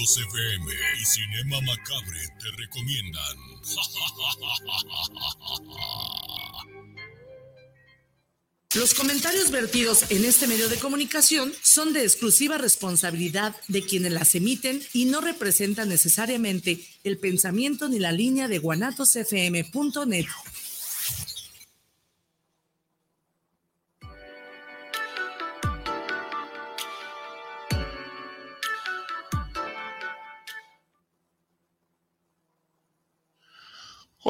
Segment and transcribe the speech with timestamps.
[0.00, 3.36] Y Cinema Macabre te recomiendan.
[8.74, 14.36] Los comentarios vertidos en este medio de comunicación son de exclusiva responsabilidad de quienes las
[14.36, 20.26] emiten y no representan necesariamente el pensamiento ni la línea de guanatosfm.net.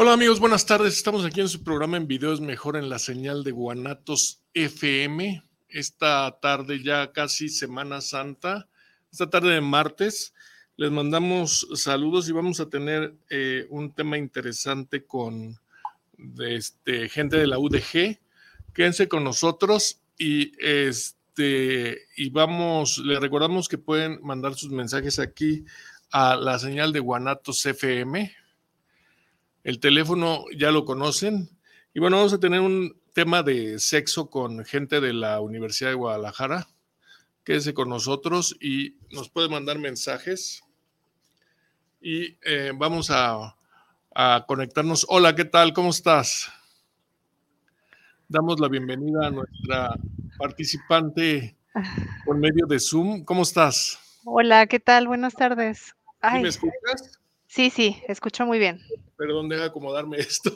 [0.03, 0.95] Hola amigos, buenas tardes.
[0.95, 5.43] Estamos aquí en su programa en videos mejor en la señal de Guanatos FM.
[5.69, 8.67] Esta tarde ya casi Semana Santa,
[9.13, 10.33] esta tarde de martes,
[10.79, 15.61] les mandamos saludos y vamos a tener eh, un tema interesante con
[16.47, 18.19] este, gente de la UDG.
[18.73, 25.67] Quédense con nosotros y este y vamos, les recordamos que pueden mandar sus mensajes aquí
[26.11, 28.40] a la señal de Guanatos FM
[29.65, 31.51] el teléfono ya lo conocen.
[31.93, 35.97] Y bueno, vamos a tener un tema de sexo con gente de la Universidad de
[35.97, 36.69] Guadalajara.
[37.45, 40.63] Quédese con nosotros y nos puede mandar mensajes.
[42.01, 43.57] Y eh, vamos a,
[44.15, 45.07] a conectarnos.
[45.09, 45.73] Hola, ¿qué tal?
[45.73, 46.51] ¿Cómo estás?
[48.29, 49.95] Damos la bienvenida a nuestra
[50.39, 51.57] participante
[52.25, 53.25] por medio de Zoom.
[53.25, 53.99] ¿Cómo estás?
[54.25, 55.09] Hola, ¿qué tal?
[55.09, 55.95] Buenas tardes.
[56.23, 57.20] ¿Sí ¿Me escuchas?
[57.51, 58.81] Sí, sí, escucho muy bien.
[59.17, 60.53] Perdón, deja acomodarme esto.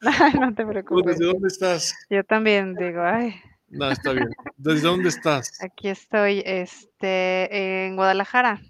[0.40, 1.18] no te preocupes.
[1.18, 1.94] ¿Desde dónde estás?
[2.08, 3.34] Yo también digo, ay.
[3.68, 4.30] No, está bien.
[4.56, 5.62] ¿Desde dónde estás?
[5.62, 8.62] Aquí estoy, este, en Guadalajara.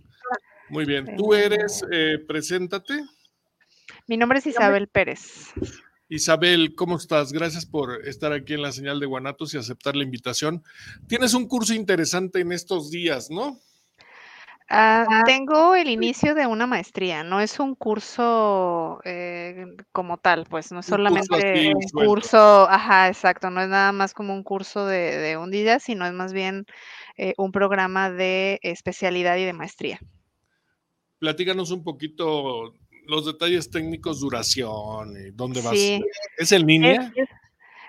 [0.71, 1.17] Muy bien.
[1.17, 3.05] ¿Tú eh, eres, eh, preséntate?
[4.09, 5.53] Mi nombre es Isabel Pérez.
[6.09, 7.33] Isabel, ¿cómo estás?
[7.33, 10.65] Gracias por estar aquí en la señal de Guanatos y aceptar la invitación.
[11.07, 13.61] Tienes un curso interesante en estos días, ¿no?
[14.71, 20.71] Ah, tengo el inicio de una maestría, no es un curso eh, como tal, pues
[20.73, 25.39] no es solamente un curso, ajá, exacto, no es nada más como un curso de,
[25.39, 26.67] un día, sino es más bien
[27.17, 30.01] eh, un programa de especialidad y de maestría.
[31.19, 32.75] Platícanos un poquito
[33.07, 35.75] los detalles técnicos, duración, y dónde vas.
[36.37, 37.11] ¿Es en línea?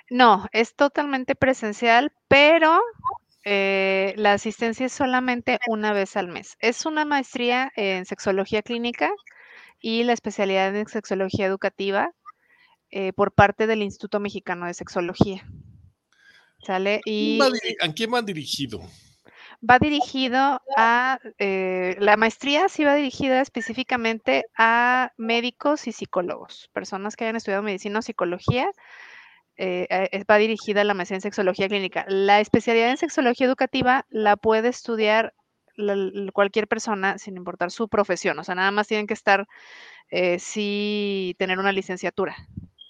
[0.09, 2.79] no, es totalmente presencial, pero
[3.45, 6.57] eh, la asistencia es solamente una vez al mes.
[6.59, 9.11] Es una maestría en sexología clínica
[9.79, 12.11] y la especialidad en sexología educativa
[12.91, 15.45] eh, por parte del Instituto Mexicano de Sexología.
[16.65, 17.01] ¿Sale?
[17.05, 17.39] Y,
[17.81, 18.81] ¿A quién va dirigido?
[19.67, 27.15] Va dirigido a, eh, la maestría sí va dirigida específicamente a médicos y psicólogos, personas
[27.15, 28.69] que hayan estudiado medicina o psicología
[29.61, 32.05] eh, eh, va dirigida a la maestría en sexología clínica.
[32.07, 35.33] La especialidad en sexología educativa la puede estudiar
[36.31, 38.39] cualquier persona sin importar su profesión.
[38.39, 39.49] O sea, nada más tienen que estar,
[40.11, 42.37] eh, sí, tener una licenciatura,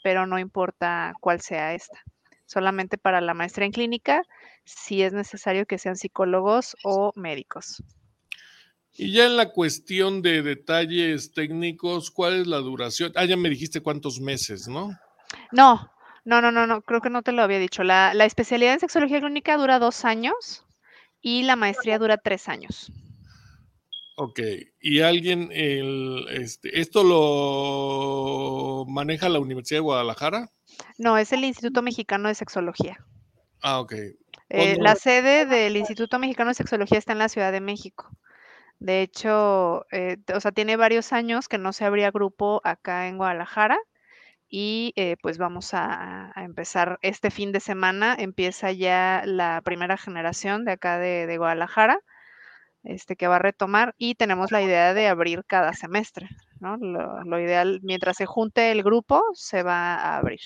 [0.03, 2.03] pero no importa cuál sea esta.
[2.46, 4.22] Solamente para la maestría en clínica,
[4.63, 7.84] si es necesario que sean psicólogos o médicos.
[8.94, 13.12] Y ya en la cuestión de detalles técnicos, ¿cuál es la duración?
[13.16, 14.91] Ah, ya me dijiste cuántos meses, ¿no?
[15.51, 15.91] No,
[16.25, 17.84] no, no, no, no, creo que no te lo había dicho.
[17.84, 20.66] La, especialidad en sexología clínica dura dos años
[21.22, 22.91] y la maestría dura tres años.
[24.16, 24.40] Ok,
[24.81, 30.50] ¿y alguien, el, este, esto lo maneja la Universidad de Guadalajara?
[30.97, 32.97] No, es el Instituto Mexicano de Sexología.
[33.62, 33.94] Ah, ok.
[34.50, 38.09] Eh, la sede del Instituto Mexicano de Sexología está en la Ciudad de México.
[38.80, 43.18] De hecho, eh, o sea, tiene varios años que no se abría grupo acá en
[43.18, 43.78] Guadalajara
[44.50, 48.16] y eh, pues vamos a, empezar este fin de semana.
[48.18, 52.00] Empieza ya la primera generación de acá de, Guadalajara,
[52.84, 56.30] este, que va a retomar y tenemos la idea de abrir cada semestre.
[56.60, 56.78] ¿no?
[56.78, 60.42] Lo, ideal, mientras se junte el grupo, se va a abrir.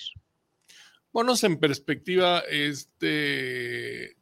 [1.12, 4.16] Bueno, en perspectiva, este,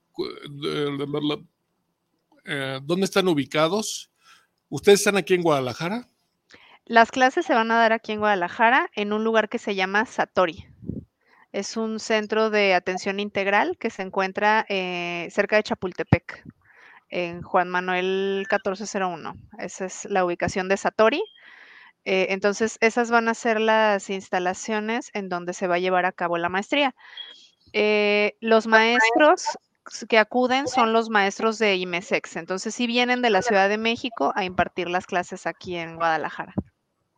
[2.45, 4.11] eh, ¿dónde están ubicados?
[4.69, 6.12] ¿Ustedes están aquí en Guadalajara?
[6.85, 10.05] Las clases se van a dar aquí en Guadalajara en un lugar que se llama
[10.05, 10.67] Satori.
[11.53, 16.45] Es un centro de atención integral que se encuentra eh, cerca de Chapultepec,
[17.13, 19.35] en Juan Manuel 1401.
[19.59, 21.23] Esa es la ubicación de Satori.
[22.05, 26.13] Eh, entonces, esas van a ser las instalaciones en donde se va a llevar a
[26.13, 26.95] cabo la maestría.
[27.73, 29.47] Eh, los maestros
[30.09, 32.37] que acuden son los maestros de IMESEX.
[32.37, 36.55] Entonces, sí vienen de la Ciudad de México a impartir las clases aquí en Guadalajara.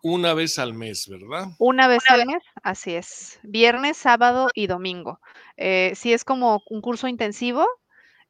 [0.06, 1.48] Una vez al mes, ¿verdad?
[1.58, 3.40] Una vez al mes, así es.
[3.42, 5.18] Viernes, sábado y domingo.
[5.56, 7.66] Eh, si es como un curso intensivo,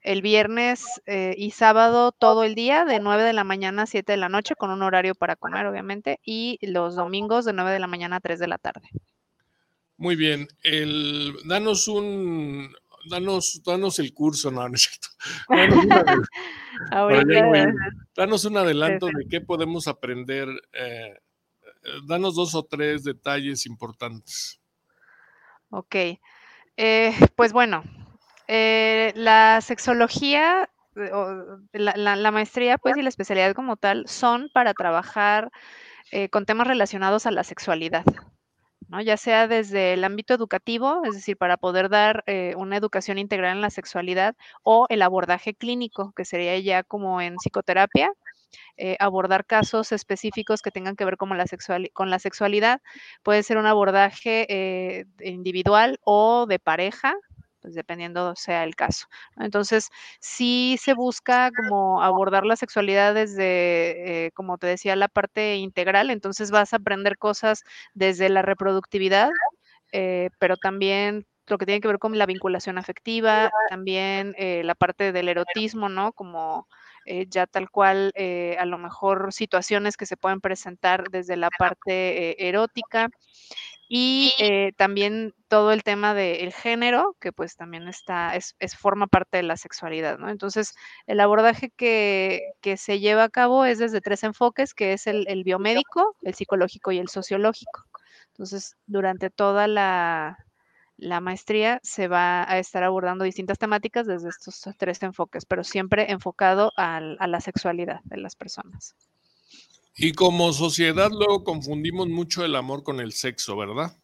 [0.00, 4.12] el viernes eh, y sábado todo el día, de 9 de la mañana a 7
[4.12, 7.80] de la noche, con un horario para comer, obviamente, y los domingos de 9 de
[7.80, 8.88] la mañana a 3 de la tarde.
[9.96, 10.46] Muy bien.
[10.62, 12.72] El, danos un.
[13.10, 15.08] Danos, danos el curso, no, no es cierto.
[18.16, 20.48] Danos, un adelanto de qué podemos aprender.
[20.72, 21.18] Eh,
[22.06, 24.60] danos dos o tres detalles importantes.
[25.70, 25.96] Ok.
[26.76, 27.82] Eh, pues bueno,
[28.46, 31.10] eh, la sexología, eh,
[31.72, 35.50] la, maestría pues y la especialidad como tal son para trabajar
[36.12, 38.04] eh, con temas relacionados a la sexualidad,
[38.88, 39.00] ¿no?
[39.00, 42.22] ya sea desde el ámbito educativo, es decir, para poder dar
[42.56, 47.36] una educación integral en la sexualidad, o el abordaje clínico, que sería ya como en
[47.36, 48.12] psicoterapia,
[48.98, 51.44] abordar casos específicos que tengan que ver con la,
[51.92, 52.80] con la sexualidad.
[53.22, 57.14] Puede ser un abordaje individual o de pareja,
[57.64, 59.06] pues dependiendo sea el caso.
[59.38, 59.88] Entonces,
[60.20, 66.10] sí se busca como abordar la sexualidad desde, eh, como te decía, la parte integral,
[66.10, 67.64] entonces vas a aprender cosas
[67.94, 69.30] desde la reproductividad,
[69.92, 74.74] eh, pero también lo que tiene que ver con la vinculación afectiva, también eh, la
[74.74, 76.12] parte del erotismo, ¿no?
[76.12, 76.68] Como
[77.28, 78.12] ya tal cual,
[78.58, 83.10] a lo mejor situaciones que se pueden presentar desde la parte erótica
[83.88, 89.36] y eh, también todo el tema del género, que pues también está, es, forma parte
[89.36, 90.30] de la sexualidad, ¿no?
[90.30, 90.74] Entonces,
[91.06, 96.16] el abordaje que, se lleva a cabo es desde tres enfoques, que es el, biomédico,
[96.22, 97.84] el psicológico y el sociológico.
[98.28, 100.43] Entonces, durante toda la,
[101.20, 106.72] maestría se va a estar abordando distintas temáticas desde estos tres enfoques, pero siempre enfocado
[106.76, 108.94] a la sexualidad de las personas.
[109.96, 113.96] Y como sociedad luego confundimos mucho el amor con el sexo, ¿verdad?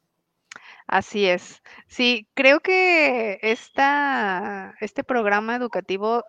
[0.86, 1.62] Así es.
[1.86, 6.24] Sí, creo que esta, este programa educativo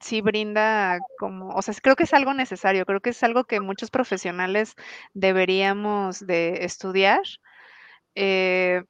[0.00, 3.60] sí brinda como, o sea, creo que es algo necesario, creo que es algo que
[3.60, 4.74] muchos profesionales
[5.14, 7.22] deberíamos de estudiar,
[8.14, 8.82] eh,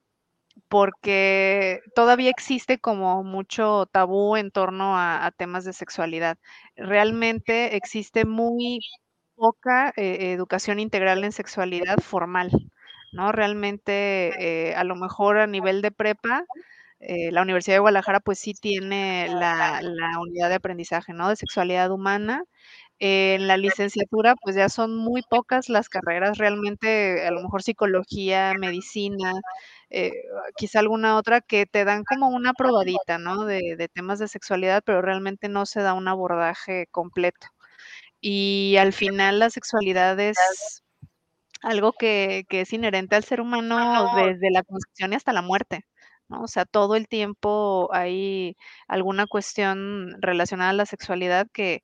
[0.69, 6.39] porque todavía existe como mucho tabú en torno a, temas de sexualidad.
[6.77, 8.81] Realmente existe muy
[9.35, 12.51] poca eh, educación integral en sexualidad formal,
[13.13, 13.33] ¿no?
[13.33, 16.45] Realmente, eh, a lo mejor a nivel de prepa,
[17.01, 19.81] eh, la Universidad de Guadalajara pues sí tiene la,
[20.21, 21.29] unidad de aprendizaje, ¿no?
[21.29, 22.45] De sexualidad humana.
[23.01, 28.55] en la licenciatura pues ya son muy pocas las carreras, realmente a lo mejor psicología,
[28.59, 29.33] medicina,
[30.57, 33.45] quizá alguna otra que te dan como una probadita, ¿no?
[33.45, 37.49] De, de temas de sexualidad, pero realmente no se da un abordaje completo.
[38.21, 40.39] Y al final la sexualidad es
[41.63, 45.85] algo que, es inherente al ser humano desde la concepción hasta la muerte.
[46.29, 46.43] ¿no?
[46.43, 48.57] O sea, todo el tiempo hay
[48.89, 51.83] alguna cuestión relacionada a la sexualidad que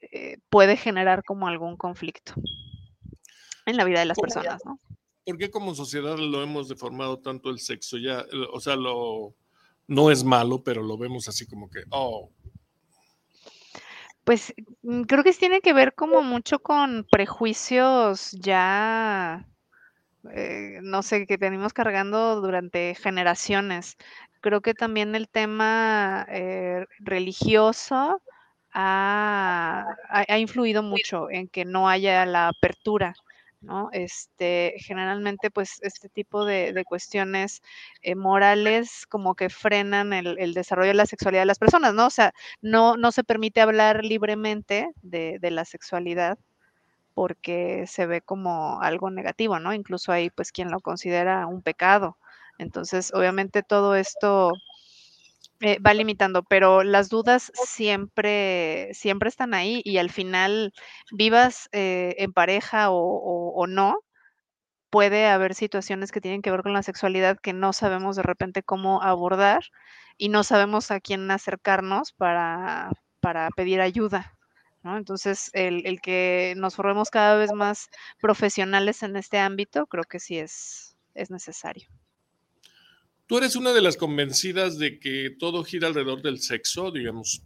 [0.00, 2.34] eh, puede generar como algún conflicto
[3.66, 4.78] en la vida de las personas, ¿no?
[5.26, 7.98] ¿Por qué como sociedad lo hemos deformado tanto el sexo?
[7.98, 9.34] Ya, o sea, lo
[9.88, 12.30] no es malo, pero lo vemos así como que, oh,
[14.26, 14.52] pues
[14.82, 19.46] mm, creo que tiene que ver como mucho con prejuicios ya,
[20.32, 23.96] eh, no sé, que tenemos cargando durante generaciones.
[24.40, 28.20] Creo que también el tema eh, religioso
[28.72, 29.86] ha,
[30.38, 33.14] influido mucho en que no haya la apertura
[33.60, 33.88] ¿no?
[33.92, 37.62] Este, generalmente, pues, este tipo de, cuestiones
[38.02, 42.06] eh, morales como que frenan el, desarrollo de la sexualidad de las personas, ¿no?
[42.06, 46.38] O sea, no, no se permite hablar libremente de, la sexualidad
[47.14, 49.72] porque se ve como algo negativo, ¿no?
[49.74, 52.18] Incluso hay, pues, quien lo considera un pecado.
[52.58, 54.52] Entonces, obviamente todo esto
[55.60, 60.72] eh, va limitando, pero las dudas siempre, siempre están ahí y al final,
[61.12, 63.96] vivas eh, en pareja o, no,
[64.90, 68.62] puede haber situaciones que tienen que ver con la sexualidad que no sabemos de repente
[68.62, 69.64] cómo abordar
[70.18, 74.34] y no sabemos a quién acercarnos para, para pedir ayuda.
[74.82, 74.96] ¿no?
[74.96, 77.88] Entonces, el, el, que nos formemos cada vez más
[78.20, 81.88] profesionales en este ámbito, creo que sí es, es necesario.
[83.26, 87.42] Tú eres una de las convencidas de que todo gira alrededor del sexo, digamos,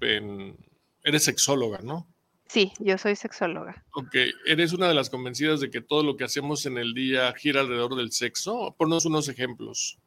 [1.03, 2.07] eres sexóloga, ¿no?
[2.49, 3.85] Sí, yo soy sexóloga.
[3.95, 7.33] Ok, ¿eres una de las convencidas de que todo lo que hacemos en el día
[7.35, 8.75] gira alrededor del sexo?
[8.77, 9.99] Ponnos unos ejemplos.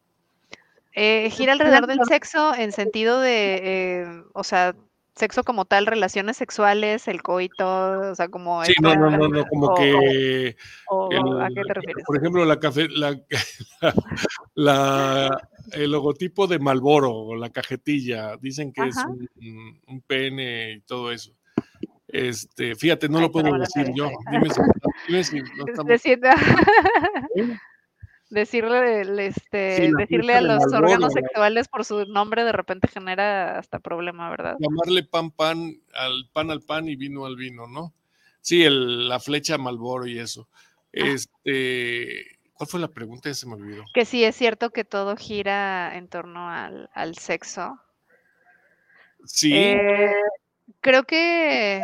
[0.91, 4.75] Eh, gira alrededor del sexo en sentido de, eh, o sea,
[5.15, 8.63] sexo como tal, relaciones sexuales, el coito, o sea, como...
[8.65, 10.55] Sí, no, no, no, no, como que...
[10.89, 12.03] ¿A qué te refieres?
[12.05, 12.87] Por ejemplo, la café,
[14.55, 15.29] la,
[15.73, 18.37] el logotipo de Malboro o la cajetilla.
[18.37, 21.33] Dicen que es un, un, pene y todo eso.
[22.07, 24.09] Este, fíjate, no lo puedo decir yo.
[24.31, 26.01] Dime si, no estamos...
[28.33, 34.27] Decirle, este, decirle a los órganos sexuales por su nombre de repente genera hasta problema,
[34.31, 34.55] ¿verdad?
[34.59, 37.93] Llamarle pan pan al pan al pan y vino al vino, ¿no?
[38.41, 40.49] Sí, el, la flecha Malboro y eso.
[40.51, 40.89] Ah.
[40.93, 43.29] Este, ¿cuál fue la pregunta?
[43.29, 43.83] Ya se me olvidó.
[43.93, 47.79] Que sí es cierto que todo gira en torno al, al sexo.
[49.25, 49.53] Sí.
[49.53, 50.11] Eh,
[50.79, 51.81] Creo que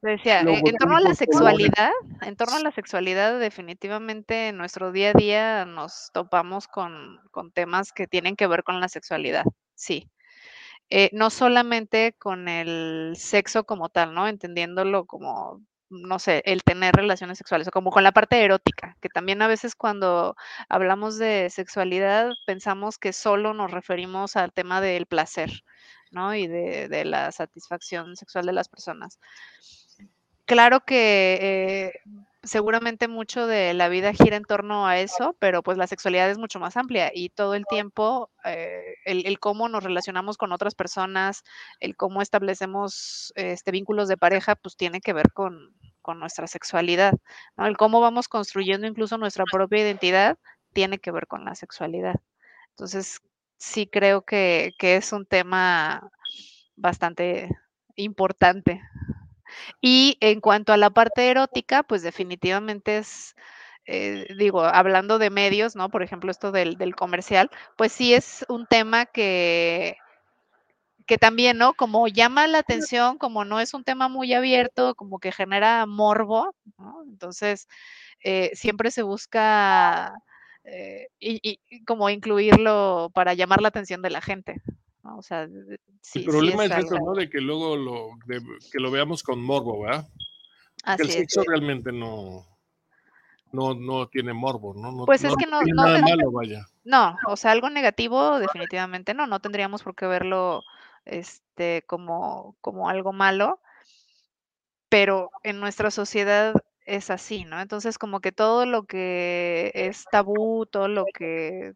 [0.00, 1.90] decía, eh, en torno a la sexualidad,
[2.22, 7.20] en torno a la sexualidad, definitivamente en nuestro día a día nos topamos con,
[7.52, 10.08] temas que tienen que ver con la sexualidad, sí.
[10.90, 14.28] Eh, no solamente con el sexo como tal, ¿no?
[14.28, 15.60] Entendiéndolo como,
[15.90, 19.48] no sé, el tener relaciones sexuales, o como con la parte erótica, que también a
[19.48, 20.36] veces cuando
[20.68, 25.50] hablamos de sexualidad pensamos que solo nos referimos al tema del placer
[26.34, 29.18] Y de, la satisfacción sexual de las personas.
[30.44, 31.92] Claro que eh,
[32.42, 36.38] seguramente mucho de la vida gira en torno a eso, pero pues la sexualidad es
[36.38, 41.44] mucho más amplia y todo el tiempo eh, el, cómo nos relacionamos con otras personas,
[41.80, 45.74] el cómo establecemos este, vínculos de pareja, pues tiene que ver con,
[46.16, 47.14] nuestra sexualidad.
[47.56, 50.36] El cómo vamos construyendo incluso nuestra propia identidad
[50.72, 52.16] tiene que ver con la sexualidad.
[52.70, 53.20] Entonces,
[53.62, 56.10] sí creo que, es un tema
[56.76, 57.48] bastante
[57.96, 58.82] importante.
[59.80, 63.36] Y en cuanto a la parte erótica, pues definitivamente es,
[63.86, 65.90] eh, digo, hablando de medios, ¿no?
[65.90, 69.96] Por ejemplo, esto del, comercial, pues sí es un tema que,
[71.06, 71.74] que también, ¿no?
[71.74, 76.54] Como llama la atención, como no es un tema muy abierto, como que genera morbo,
[76.78, 77.02] ¿no?
[77.04, 77.68] Entonces,
[78.24, 80.14] eh, siempre se busca
[80.64, 84.62] eh, y, como incluirlo para llamar la atención de la gente.
[85.02, 87.12] O sea, el problema es, eso, ¿no?
[87.14, 90.06] De que luego lo, que lo veamos con morbo, ¿verdad?
[90.84, 92.46] Así el sexo realmente no,
[93.52, 95.04] no, no tiene morbo, ¿no?
[95.04, 96.66] pues es que no, no, nada malo, vaya.
[96.84, 100.62] No, o sea, algo negativo definitivamente no, no tendríamos por qué verlo
[101.04, 103.60] este como, como algo malo,
[104.88, 106.54] pero en nuestra sociedad
[106.86, 107.60] es así, ¿no?
[107.60, 111.74] Entonces, como que todo lo que es tabú, todo lo que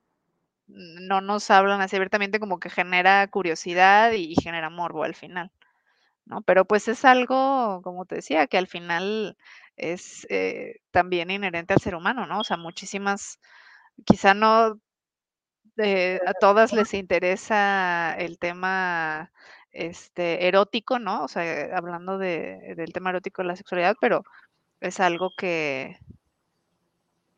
[0.68, 5.52] no nos hablan así abiertamente, como que genera curiosidad y, genera morbo al final,
[6.26, 6.42] ¿no?
[6.42, 9.36] Pero pues es algo, como te decía, que al final
[9.76, 12.40] es eh, también inherente al ser humano, ¿no?
[12.40, 13.40] O sea, muchísimas,
[14.06, 14.80] quizá no
[15.78, 19.32] eh, a todas les interesa el tema
[19.72, 21.24] este, erótico, ¿no?
[21.24, 24.24] O sea, hablando de, del tema erótico de la sexualidad, pero
[24.80, 25.98] es algo que,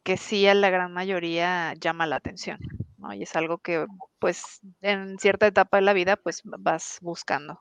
[0.02, 2.58] que sí a la gran mayoría llama la atención,
[2.98, 3.12] ¿no?
[3.14, 3.86] Y es algo que,
[4.18, 7.60] pues, en cierta etapa de la vida, pues, vas buscando.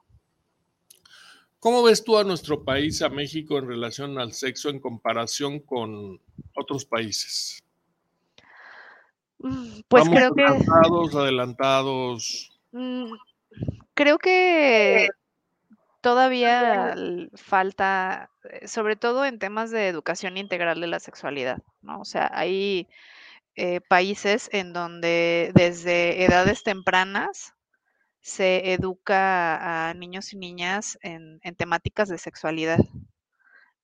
[1.59, 6.21] ¿Cómo ves tú a nuestro país, a México, en relación al sexo en comparación con
[6.55, 7.63] otros países?
[9.39, 10.43] Mm, pues creo que...
[10.43, 12.59] Adelantados, adelantados.
[12.71, 13.13] Mm,
[13.93, 15.09] creo que
[16.07, 16.95] todavía
[17.35, 21.99] falta, eh, sobre todo en temas de educación integral de la sexualidad, ¿no?
[21.99, 22.87] O sea, hay
[23.55, 27.55] eh, países en donde desde edades tempranas
[28.21, 32.79] se educa a niños y niñas en, temáticas de sexualidad.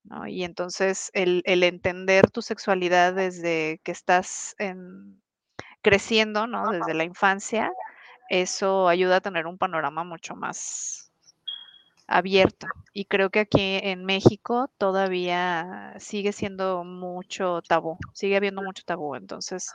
[0.05, 0.25] ¿no?
[0.25, 4.55] Y entonces el, entender tu sexualidad desde que estás
[5.81, 6.71] creciendo, ¿no?
[6.71, 7.69] Desde la infancia,
[8.29, 11.03] eso ayuda a tener un panorama mucho más
[12.07, 12.67] abierto.
[12.93, 19.15] Y creo que aquí en México todavía sigue siendo mucho tabú, sigue habiendo mucho tabú.
[19.15, 19.71] Entonces,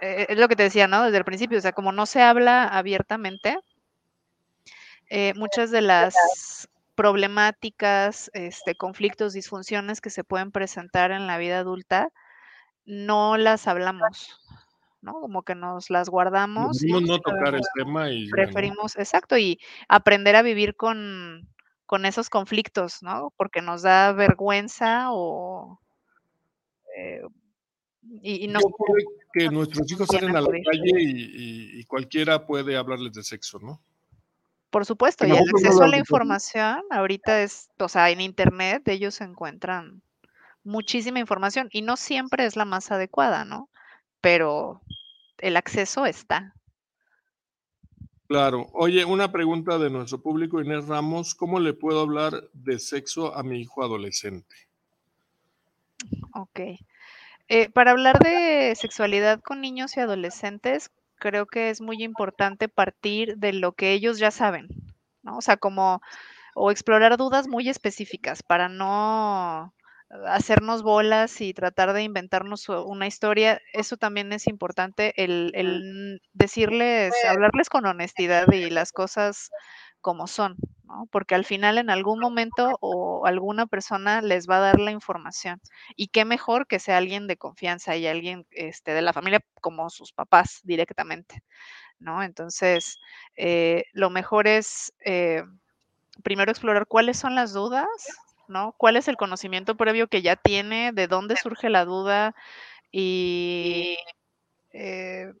[0.00, 1.04] eh, es lo que te decía, ¿no?
[1.04, 3.58] Desde el principio, o sea, como no se habla abiertamente,
[5.08, 11.58] eh, muchas de las problemáticas, este, conflictos, disfunciones que se pueden presentar en la vida
[11.58, 12.08] adulta,
[12.86, 14.40] no las hablamos.
[15.06, 15.20] ¿No?
[15.20, 16.78] Como que nos las guardamos.
[16.78, 18.28] Preferimos no tocar el tema y...
[18.28, 19.58] Preferimos, exacto, y
[19.88, 21.48] aprender a vivir con,
[22.04, 23.32] esos conflictos, ¿no?
[23.36, 25.80] Porque nos da vergüenza o...
[26.98, 27.22] Eh,
[28.22, 28.60] y, no...
[29.32, 33.80] que nuestros hijos salen a la calle y, cualquiera puede hablarles de sexo, ¿no?
[34.70, 39.20] Por supuesto, y el acceso a la información ahorita es, o sea, en internet ellos
[39.20, 40.02] encuentran
[40.64, 43.70] muchísima información y no siempre es la más adecuada, ¿no?
[44.20, 44.80] Pero
[45.38, 46.54] el acceso está.
[48.28, 48.66] Claro.
[48.72, 53.42] Oye, una pregunta de nuestro público, Inés Ramos, ¿cómo le puedo hablar de sexo a
[53.44, 54.56] mi hijo adolescente?
[56.34, 56.60] Ok.
[57.48, 63.36] Eh, para hablar de sexualidad con niños y adolescentes, creo que es muy importante partir
[63.36, 64.66] de lo que ellos ya saben,
[65.22, 65.38] ¿no?
[65.38, 66.00] O sea, como,
[66.56, 69.72] o explorar dudas muy específicas para no
[70.26, 77.14] hacernos bolas y tratar de inventarnos una historia, eso también es importante, el, el decirles,
[77.24, 79.50] hablarles con honestidad y las cosas
[80.00, 81.08] como son, ¿no?
[81.10, 85.60] Porque al final en algún momento o alguna persona les va a dar la información.
[85.96, 89.90] Y qué mejor que sea alguien de confianza y alguien este, de la familia como
[89.90, 91.42] sus papás directamente,
[91.98, 92.22] ¿no?
[92.22, 92.98] Entonces,
[93.36, 95.44] eh, lo mejor es eh,
[96.22, 97.86] primero explorar cuáles son las dudas,
[98.48, 98.74] ¿no?
[98.78, 100.92] ¿Cuál es el conocimiento previo que ya tiene?
[100.92, 102.34] ¿De dónde surge la duda?
[102.92, 103.96] Y
[104.72, 105.32] eh,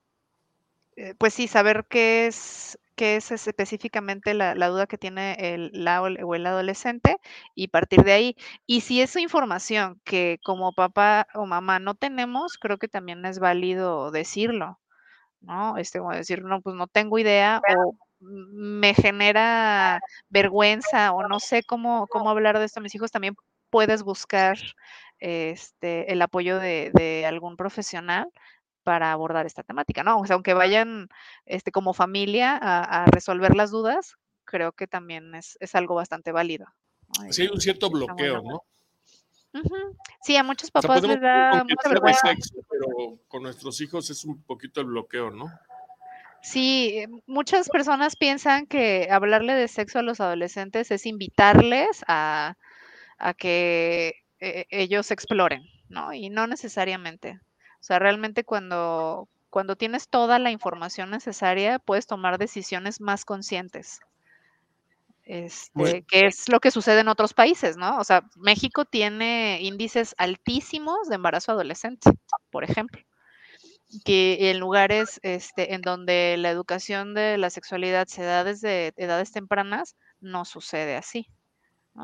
[1.18, 6.34] pues sí, saber qué es qué es específicamente la, duda que tiene el, la o
[6.34, 7.18] el adolescente
[7.54, 8.36] y partir de ahí.
[8.66, 13.38] Y si es información que como papá o mamá no tenemos, creo que también es
[13.38, 14.80] válido decirlo,
[15.42, 15.78] ¿no?
[15.78, 21.62] Este, como decir, no, pues no tengo idea o me genera vergüenza o no sé
[21.62, 23.36] cómo, cómo hablar de esto a mis hijos, también
[23.70, 24.58] puedes buscar
[25.18, 28.30] este, el apoyo de, de algún profesional
[28.86, 30.20] para abordar esta temática, ¿no?
[30.20, 31.08] O sea, aunque vayan
[31.44, 36.66] este, como familia a, resolver las dudas, creo que también es, algo bastante válido.
[37.30, 38.62] Sí, hay un cierto bloqueo, ¿no?
[40.22, 42.32] Sí, a muchos papás les da mucha vergüenza.
[42.70, 45.46] pero con nuestros hijos es un poquito el bloqueo, ¿no?
[46.46, 52.54] Sí, eh, muchas personas piensan que hablarle de sexo a los adolescentes es invitarles a,
[53.36, 56.12] que eh, ellos exploren, ¿no?
[56.12, 57.40] Y no necesariamente.
[57.80, 63.98] O sea, realmente cuando, cuando tienes toda la información necesaria, puedes tomar decisiones más conscientes.
[65.24, 67.98] Este, que es lo que sucede en otros países, ¿no?
[67.98, 72.08] O sea, México tiene índices altísimos de embarazo adolescente,
[72.50, 73.02] por ejemplo,
[74.04, 79.32] que en lugares este, en donde la educación de la sexualidad se da desde edades
[79.32, 81.28] tempranas, no sucede así.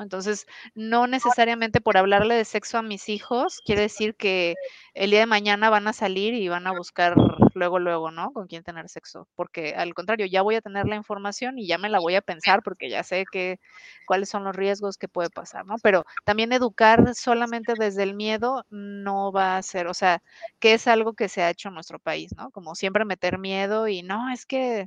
[0.01, 4.55] Entonces, no necesariamente por hablarle de sexo a mis hijos quiere decir que
[4.95, 7.15] el día de mañana van a salir y van a buscar
[7.55, 8.33] luego, luego, ¿no?
[8.33, 9.29] Con quién tener sexo.
[9.35, 12.23] Porque al contrario, ya voy a tener la información y ya me la voy a
[12.23, 13.59] pensar porque ya sé que,
[14.07, 15.77] cuáles son los riesgos que puede pasar, ¿no?
[15.83, 20.23] Pero también educar solamente desde el miedo no va a ser, o sea,
[20.59, 22.51] que es algo que se ha hecho en nuestro país, ¿no?
[22.51, 24.87] Como siempre meter miedo y no, es que,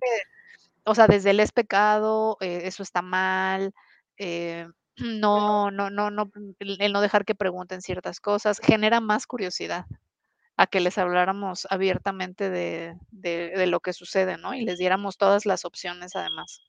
[0.86, 3.74] o sea, desde el es pecado, eh, eso está mal.
[4.18, 9.86] Eh, no, no, no, no, el no dejar que pregunten ciertas cosas genera más curiosidad
[10.58, 14.54] a que les habláramos abiertamente de, de, lo que sucede, ¿no?
[14.54, 16.62] Y les diéramos todas las opciones además.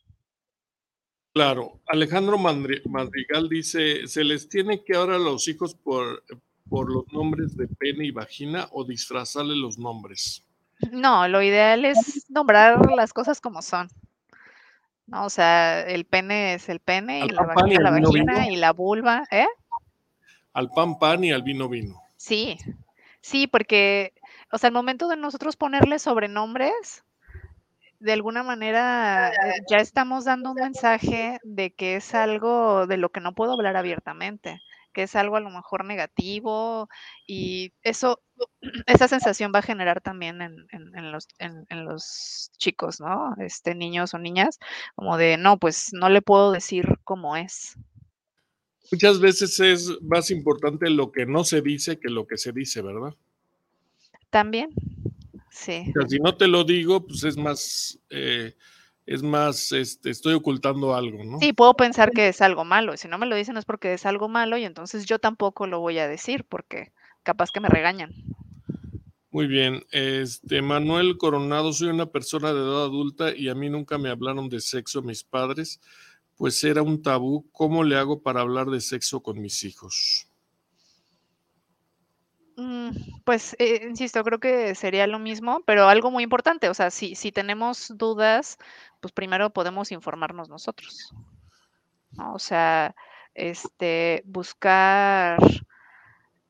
[1.33, 6.25] Claro, Alejandro Madrigal dice, ¿se les tiene que ahora a los hijos por,
[6.69, 10.45] por los nombres de pene y vagina o disfrazarle los nombres?
[10.91, 13.89] No, lo ideal es nombrar las cosas como son.
[15.07, 15.27] ¿no?
[15.27, 19.25] O sea, el pene es el pene y la vagina la vagina y la vulva,
[19.31, 19.47] ¿eh?
[20.53, 22.01] Al pan pan y al vino vino.
[22.17, 22.59] Sí,
[23.27, 24.13] sí, porque,
[24.53, 27.05] o sea, al momento de nosotros ponerle sobrenombres,
[27.99, 33.11] de alguna manera eh, ya estamos dando un mensaje de que es algo de lo
[33.11, 34.61] que no puedo hablar abiertamente
[34.97, 36.89] que es algo a lo mejor negativo
[37.27, 38.23] y eso,
[38.87, 43.35] esa sensación va a generar también en, los, en, los chicos, ¿no?
[43.39, 44.59] Este, niños o niñas,
[44.95, 47.77] como de, no, pues no le puedo decir cómo es.
[48.91, 52.83] Muchas veces es más importante lo que no se dice que lo que se dice,
[52.83, 53.15] ¿verdad?
[54.31, 54.71] También,
[55.51, 55.93] sí.
[56.09, 57.99] si no te lo digo, pues es más...
[58.11, 58.55] Eh,
[59.07, 61.39] es más, este, estoy ocultando algo, ¿no?
[61.39, 62.97] Sí, puedo pensar que es algo malo.
[62.97, 65.79] Si no me lo dicen es porque es algo malo y entonces yo tampoco lo
[65.79, 68.13] voy a decir porque capaz que me regañan.
[69.31, 69.85] Muy bien.
[69.93, 74.49] Este, Manuel Coronado, soy una persona de edad adulta y a mí nunca me hablaron
[74.49, 75.81] de sexo mis padres,
[76.37, 77.49] pues era un tabú.
[77.53, 80.29] ¿Cómo le hago para hablar de sexo con mis hijos?
[82.57, 82.91] Mm,
[83.25, 87.15] pues, eh, insisto, creo que sería lo mismo, pero algo muy importante, o sea, si,
[87.15, 88.57] si tenemos dudas,
[89.01, 91.13] pues primero podemos informarnos nosotros.
[92.19, 92.95] O sea,
[93.35, 95.39] este, buscar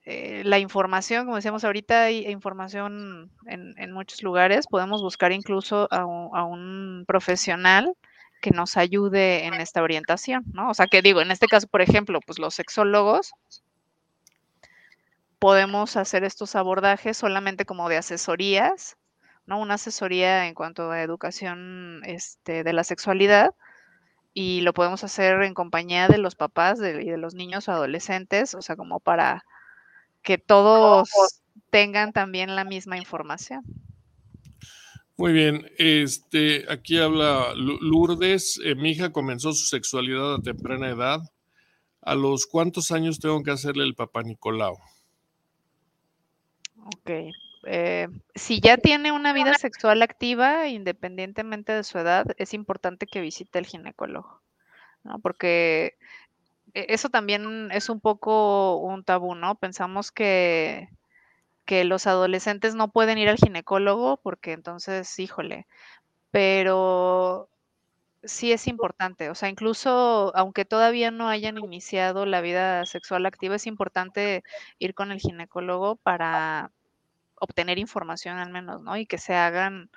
[0.05, 6.03] eh, la información, como decíamos ahorita, hay información en, muchos lugares, podemos buscar incluso a
[6.03, 7.97] a un, profesional
[8.41, 10.71] que nos ayude en esta orientación, ¿no?
[10.71, 13.33] O sea, que digo, en este caso, por ejemplo, pues los sexólogos
[15.39, 18.97] podemos hacer estos abordajes solamente como de asesorías,
[19.47, 19.61] ¿no?
[19.61, 23.55] Una asesoría en cuanto a educación este, de la sexualidad
[24.35, 28.55] y lo podemos hacer en compañía de los papás y de los niños o adolescentes,
[28.55, 29.45] o sea, como para
[30.23, 31.11] que todos
[31.71, 33.63] tengan también la misma información.
[35.19, 38.61] Muy bien, este, aquí habla Lourdes.
[38.63, 41.21] Eh, mi hija comenzó su sexualidad a temprana edad.
[42.03, 44.77] ¿A los cuántos años tengo que hacerle el papá Nicolau?
[46.85, 47.11] Ok.
[47.69, 53.21] Eh, si ya tiene una vida sexual activa, independientemente de su edad, es importante que
[53.21, 54.43] visite el ginecólogo,
[55.03, 55.19] ¿no?
[55.19, 55.97] Porque
[56.75, 59.57] e, eso también es un poco un tabú, ¿no?
[59.57, 60.91] Pensamos que,
[61.67, 65.67] que los adolescentes no pueden ir al ginecólogo porque entonces, híjole,
[66.31, 67.49] pero
[68.25, 73.57] sí es importante, o sea, incluso aunque todavía no hayan iniciado la vida sexual activa,
[73.57, 74.43] es importante
[74.79, 76.73] ir con el ginecólogo para
[77.37, 78.97] obtener información al menos, ¿no?
[78.97, 79.91] Y que se hagan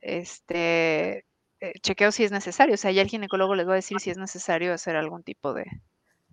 [0.00, 1.24] este
[1.60, 2.74] eh, chequeos si es necesario.
[2.74, 5.54] O sea, ya el ginecólogo les va a decir si es necesario hacer algún tipo
[5.54, 5.66] de,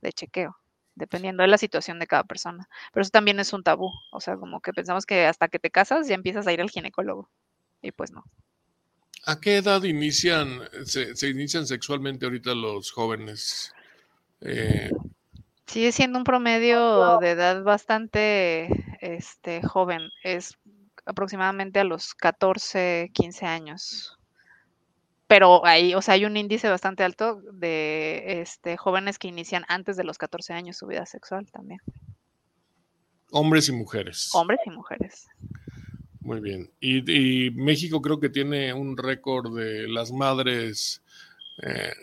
[0.02, 0.58] de chequeo,
[0.96, 2.68] dependiendo de la situación de cada persona.
[2.94, 3.92] Pero eso también es un tabú.
[4.12, 6.70] O sea, como que pensamos que hasta que te casas ya empiezas a ir al
[6.70, 7.30] ginecólogo.
[7.82, 8.24] Y pues no.
[9.26, 13.74] ¿A qué edad inician, se, inician sexualmente ahorita los jóvenes?
[14.42, 14.92] Eh,
[15.66, 18.70] Sigue siendo un promedio de edad bastante
[19.02, 20.12] este, joven.
[20.24, 20.56] Es
[21.06, 24.18] aproximadamente a los 14, 15 años.
[25.28, 29.98] Pero hay, o sea, hay un índice bastante alto de este, jóvenes que inician antes
[29.98, 31.80] de los 14 años su vida sexual también.
[33.32, 34.30] Hombres y mujeres.
[34.34, 35.28] Hombres y mujeres.
[36.22, 36.72] Muy bien.
[36.80, 41.04] Y, México creo que tiene un récord de las madres,
[41.62, 41.94] eh,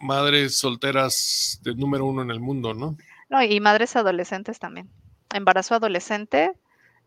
[0.00, 2.96] madres solteras de número uno en el mundo, ¿no?
[3.30, 4.90] No, y madres adolescentes también.
[5.32, 6.52] Embarazo adolescente,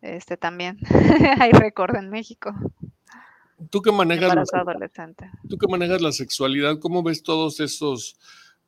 [0.01, 0.77] este también
[1.39, 2.53] hay récord en México.
[3.69, 5.29] Tú que manejas adolescente.
[5.49, 8.17] Tú que manejas la sexualidad, ¿cómo ves todos esos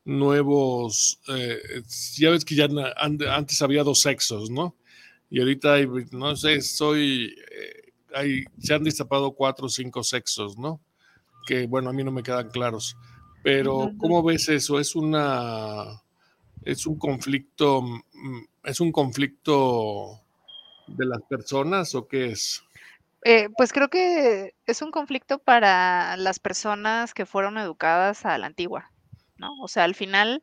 [0.05, 1.19] nuevos?
[1.27, 1.83] Eh,
[2.17, 4.75] ya ves que ya antes había dos sexos, ¿no?
[5.29, 10.57] y ahorita hay, no sé, soy, eh, hay, se han destapado cuatro o cinco sexos,
[10.57, 10.81] ¿no?
[11.45, 12.97] Que bueno, a mí no me quedan claros.
[13.43, 14.79] Pero, ¿cómo ves eso?
[14.79, 16.01] ¿Es una,
[16.63, 20.19] es un conflicto, mm, es un conflicto
[20.87, 22.63] de las personas o qué es?
[23.23, 28.47] Eh, pues creo que es un conflicto para las personas que fueron educadas a la
[28.47, 28.91] antigua,
[29.37, 29.53] ¿no?
[29.61, 30.41] O sea, al final,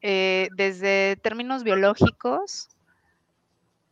[0.00, 2.68] eh, desde términos biológicos,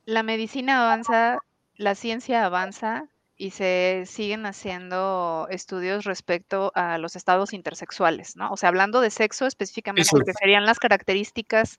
[0.07, 1.38] la medicina avanza,
[1.74, 8.50] la ciencia avanza y se siguen haciendo estudios respecto a los estados intersexuales, ¿no?
[8.50, 11.79] O sea, hablando de sexo específicamente, porque serían las características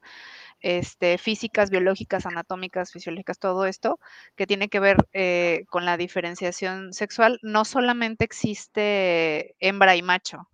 [0.61, 3.99] este, físicas, biológicas, anatómicas, fisiológicas, todo esto
[4.35, 7.39] que tiene que ver eh, con la diferenciación sexual.
[7.41, 10.47] No solamente existe hembra y macho,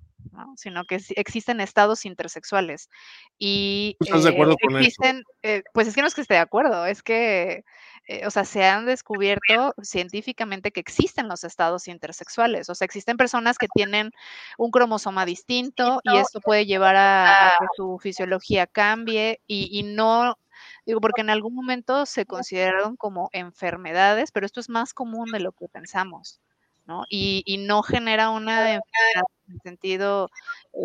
[0.55, 2.89] sino que existen estados intersexuales.
[3.37, 6.39] Y ¿Estás de acuerdo con existen, eh, pues es que no es que esté de
[6.39, 7.63] acuerdo, es que,
[8.07, 13.17] eh, o sea, se han descubierto científicamente que existen los estados intersexuales, o sea, existen
[13.17, 14.11] personas que tienen
[14.57, 20.37] un cromosoma distinto y esto puede llevar a, que su fisiología cambie y, y no
[20.85, 25.39] Digo, porque en algún momento se consideraron como enfermedades, pero esto es más común de
[25.39, 26.41] lo que pensamos.
[26.85, 27.05] ¿no?
[27.09, 30.29] Y, y, no genera una enfermedad en el sentido,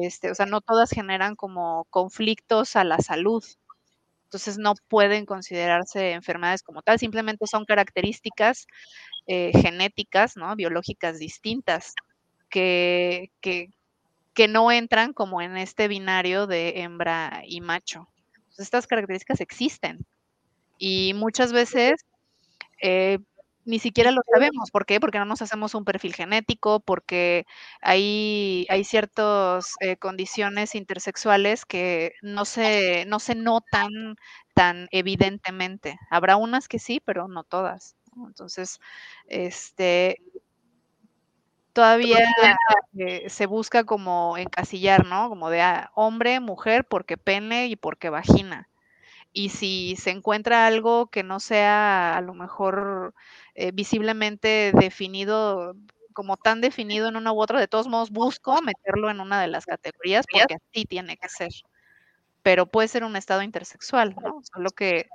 [0.02, 3.44] este, o sea, no todas generan como conflictos a la salud.
[4.24, 8.66] Entonces no pueden considerarse enfermedades como tal, simplemente son características
[9.26, 10.54] eh, genéticas, ¿no?
[10.54, 11.94] Biológicas distintas
[12.50, 13.70] que, que,
[14.34, 18.08] que, no entran como en este binario de hembra y macho.
[18.58, 20.04] estas características existen
[20.78, 22.04] y muchas veces
[22.82, 23.18] eh,
[23.68, 24.70] ni siquiera lo sabemos.
[24.70, 24.98] ¿Por qué?
[24.98, 27.46] Porque no nos hacemos un perfil genético, porque
[27.82, 34.16] hay, hay ciertas eh, condiciones intersexuales que no se, no se notan
[34.54, 35.98] tan evidentemente.
[36.10, 37.94] Habrá unas que sí, pero no todas.
[38.26, 38.80] Entonces,
[39.28, 40.22] este,
[41.74, 42.18] todavía
[42.98, 45.28] eh, se busca como encasillar, ¿no?
[45.28, 48.68] Como de ah, hombre, mujer, porque pene y porque vagina
[49.32, 53.14] y si se encuentra algo que no sea a lo mejor
[53.54, 55.74] eh, visiblemente definido
[56.12, 59.46] como tan definido en una u otra, de todos modos busco meterlo en una de
[59.46, 61.50] las categorías porque así tiene que ser.
[62.42, 64.40] Pero puede ser un estado intersexual, ¿no?
[64.42, 65.08] Solo que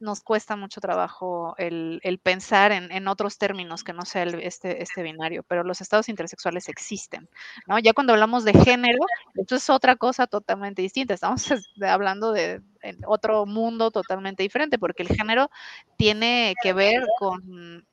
[0.00, 5.42] nos cuesta mucho trabajo el, pensar en, otros términos que no sea este, este binario,
[5.42, 7.28] pero los estados intersexuales existen,
[7.66, 7.78] ¿no?
[7.78, 8.98] Ya cuando hablamos de género,
[9.34, 11.46] esto es otra cosa totalmente distinta, estamos
[11.82, 12.62] hablando de
[13.06, 15.50] otro mundo totalmente diferente, porque el género
[15.96, 17.86] tiene que ver con...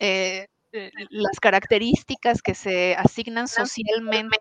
[0.00, 4.36] Eh, eh, las características que se asignan socialmente.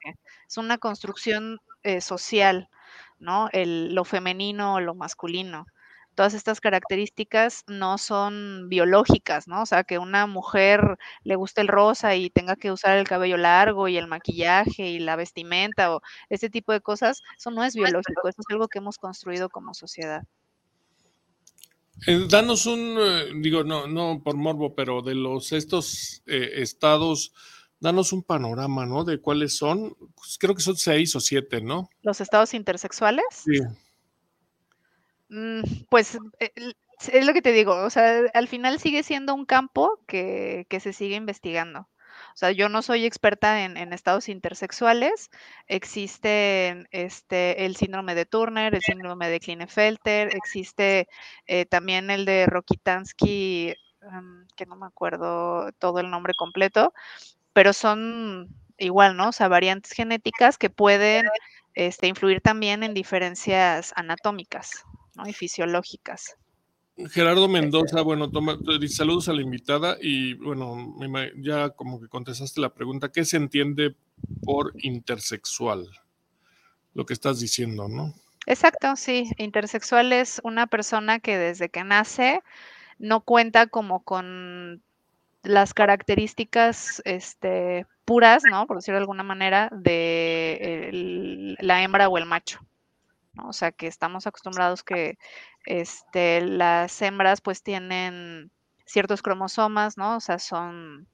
[0.45, 2.69] Es una construcción eh, social,
[3.17, 3.47] ¿no?
[3.53, 5.67] El, lo femenino lo masculino
[6.17, 9.61] todas estas características no son biológicas, ¿no?
[9.61, 13.37] O sea, que una mujer le guste el rosa y tenga que usar el cabello
[13.37, 17.75] largo y el maquillaje y la vestimenta o ese tipo de cosas, eso no es
[17.75, 20.23] biológico, eso es algo que hemos construido como sociedad.
[22.07, 27.31] Eh, danos un, eh, digo, no, no por morbo, pero de los estos eh, estados,
[27.79, 29.03] danos un panorama, ¿no?
[29.03, 31.91] De cuáles son, pues, creo que son seis o siete, ¿no?
[32.01, 33.25] Los estados intersexuales.
[33.45, 33.59] Sí.
[35.29, 36.17] Mm, pues
[37.11, 40.93] es lo que te digo, o sea, al final sigue siendo un campo que, se
[40.93, 41.81] sigue investigando.
[42.33, 45.29] O sea, yo no soy experta en, estados intersexuales.
[45.67, 51.07] Existe este, el síndrome de Turner, el síndrome de Klinefelter, existe
[51.47, 53.75] eh, también el de Rokitansky,
[54.55, 56.93] que no me acuerdo todo el nombre completo,
[57.53, 59.29] pero son igual, ¿no?
[59.29, 61.27] O sea, variantes genéticas que pueden
[61.75, 64.85] este, influir también en diferencias anatómicas
[65.17, 65.27] ¿no?
[65.27, 66.37] y fisiológicas.
[67.11, 68.57] Gerardo Mendoza, bueno, toma,
[68.89, 70.95] saludos a la invitada y bueno,
[71.35, 73.95] ya como que contestaste la pregunta, ¿qué se entiende
[74.43, 75.87] por intersexual?
[76.95, 78.15] Lo que estás diciendo, ¿no?
[78.47, 82.41] Exacto, sí, intersexual es una persona que desde que nace
[82.97, 84.81] no cuenta como con
[85.43, 88.65] las características este, puras, ¿no?
[88.65, 92.59] Por decirlo de alguna manera, de la hembra o el macho.
[93.45, 95.17] O sea, que estamos acostumbrados que
[95.65, 98.51] este, las hembras pues tienen
[98.85, 100.17] ciertos cromosomas, ¿no?
[100.17, 101.07] O sea, son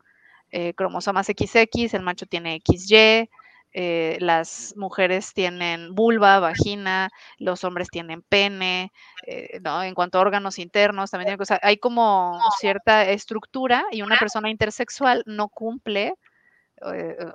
[0.51, 3.29] eh, cromosomas XX, el macho tiene XY,
[3.75, 7.09] eh, las mujeres tienen vulva, vagina,
[7.39, 8.91] los hombres tienen pene,
[9.25, 9.81] eh, ¿no?
[9.81, 14.51] En cuanto a órganos internos, también tienen, o hay como cierta estructura y una persona
[14.51, 16.13] intersexual no cumple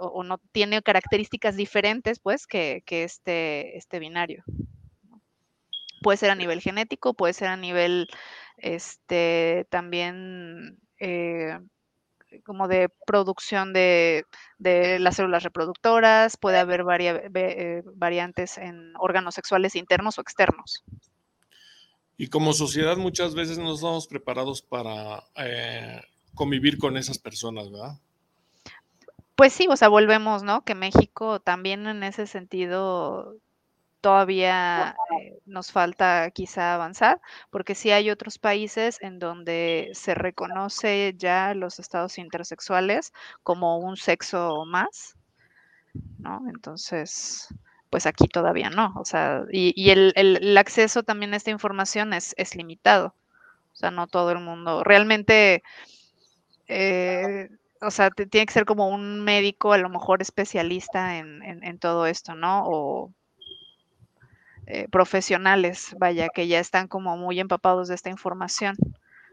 [0.01, 4.45] o, no tiene características diferentes, pues, que, que este, este binario.
[6.03, 8.09] Puede ser a nivel genético, puede ser a nivel
[8.57, 11.59] este, también eh,
[12.45, 14.25] como de producción de,
[14.59, 16.85] las células reproductoras, puede haber
[17.35, 20.85] eh, variantes en órganos sexuales internos o externos.
[22.17, 26.03] Y como sociedad muchas veces no estamos preparados para eh,
[26.35, 27.99] convivir con esas personas, ¿verdad?
[29.37, 30.65] Pues sí, o sea, volvemos, ¿no?
[30.65, 33.37] Que México también en ese sentido
[34.01, 41.15] todavía eh, nos falta quizá avanzar, porque sí hay otros países en donde se reconoce
[41.17, 45.17] ya los estados intersexuales como un sexo más,
[46.19, 46.43] ¿no?
[46.49, 47.49] Entonces,
[47.91, 53.15] pues aquí todavía no, o sea, y, el, acceso también a esta información es, limitado,
[53.73, 55.63] o sea, no todo el mundo, realmente...
[56.69, 57.49] Eh,
[57.81, 62.07] o sea, tiene que ser como un médico, a lo mejor especialista en, en todo
[62.07, 62.65] esto, ¿no?
[62.67, 63.15] O,
[64.71, 68.77] eh, profesionales, vaya, que ya están como muy empapados de esta información,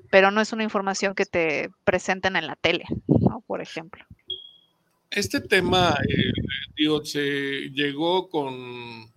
[0.09, 3.43] pero no es una información que te presenten en la tele, ¿no?
[3.45, 4.05] Por ejemplo.
[5.09, 6.31] Este tema, eh,
[6.77, 9.11] digo, se llegó con,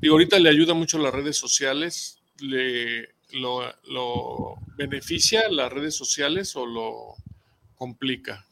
[0.00, 6.64] digo, ahorita le ayuda mucho las redes sociales, le, lo, beneficia las redes sociales o
[6.64, 7.16] lo
[7.74, 8.46] complica?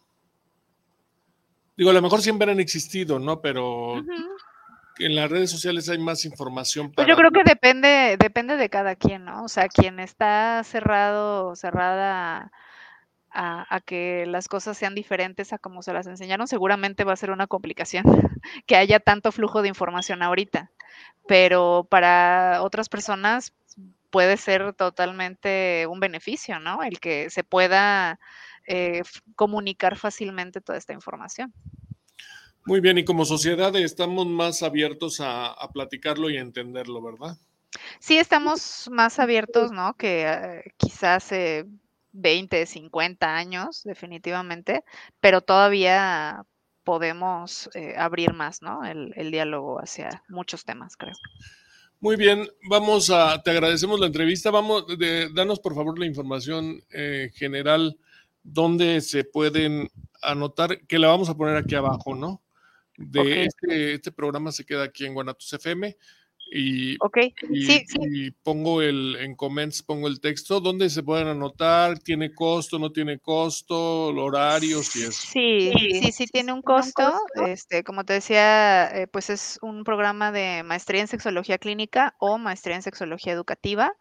[1.75, 3.41] Digo, a lo mejor siempre han existido, ¿no?
[3.41, 4.05] Pero
[4.99, 6.93] en las redes sociales hay más información.
[6.93, 9.45] Pues yo creo que depende, depende de cada quien, ¿no?
[9.45, 12.51] O sea, quien está cerrado, cerrada
[13.31, 17.31] a, que las cosas sean diferentes a como se las enseñaron, seguramente va a ser
[17.31, 18.05] una complicación
[18.67, 20.71] que haya tanto flujo de información ahorita.
[21.27, 23.53] Pero para otras personas
[24.11, 26.83] puede ser totalmente un beneficio, ¿no?
[26.83, 28.19] El que se pueda
[28.67, 29.03] eh,
[29.37, 31.53] comunicar fácilmente toda esta información.
[32.69, 37.39] Muy bien, y como sociedad estamos más abiertos a, platicarlo y a entenderlo, ¿verdad?
[37.99, 39.95] Sí, estamos más abiertos, ¿no?
[39.95, 41.65] Que eh, quizás hace
[42.13, 44.85] 20, 50 años, definitivamente,
[45.19, 46.45] pero todavía
[46.85, 48.85] podemos eh, abrir más, ¿no?
[48.85, 51.15] El, diálogo hacia muchos temas, creo.
[52.01, 54.51] Muy bien, vamos a, te agradecemos la entrevista.
[54.51, 57.97] Vamos, de, danos por favor la información eh, general,
[58.43, 59.89] donde se pueden
[60.21, 62.43] anotar, que la vamos a poner aquí abajo, ¿no?
[62.99, 65.97] De este, este, programa se queda aquí en Guanatos FM.
[66.51, 66.97] Y,
[67.51, 72.91] y, pongo el en comments, pongo el texto, donde se pueden anotar, tiene costo, no
[72.91, 75.13] tiene costo, horarios y eso.
[75.13, 77.21] Sí, sí, sí, tiene un costo.
[77.47, 82.39] Este, como te decía, eh, pues es un programa de maestría en sexología clínica o
[82.39, 83.93] maestría en sexología educativa.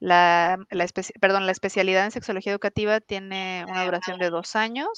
[0.00, 0.58] La,
[1.20, 4.88] perdón, la especialidad en sexología educativa tiene una duración de dos años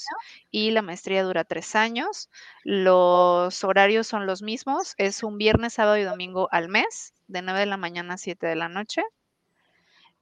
[0.51, 2.29] y la maestría dura tres años.
[2.63, 7.61] Los horarios son los mismos, es un viernes, sábado y domingo al mes, de 9
[7.61, 9.01] de la mañana a 7 de la noche.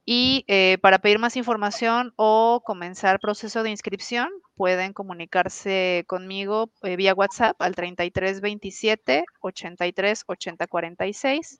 [0.08, 6.94] Y eh, para pedir más información o comenzar proceso de inscripción, pueden comunicarse conmigo eh,
[6.94, 11.58] vía WhatsApp al 3327 83 80 46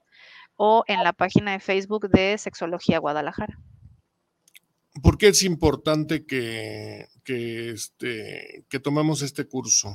[0.56, 3.58] o en la página de Facebook de Sexología Guadalajara.
[5.02, 9.94] ¿Por qué es importante que, que, este, que tomemos este curso?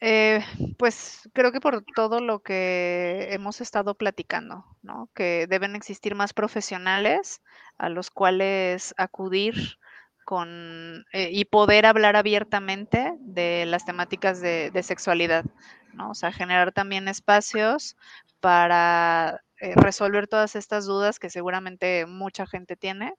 [0.00, 0.44] Eh,
[0.78, 5.10] pues creo que por todo lo que hemos estado platicando, ¿no?
[5.14, 7.42] Que deben existir más profesionales
[7.78, 9.78] a los cuales acudir
[10.24, 15.44] con eh, y poder hablar abiertamente de las temáticas de, sexualidad,
[15.94, 16.10] ¿no?
[16.10, 17.96] O sea, generar también espacios
[18.40, 23.14] para eh, resolver todas estas dudas que seguramente mucha gente tiene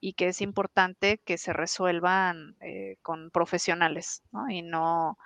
[0.00, 2.56] y que es importante que se resuelvan
[3.00, 4.50] con profesionales, ¿no?
[4.50, 5.16] Y no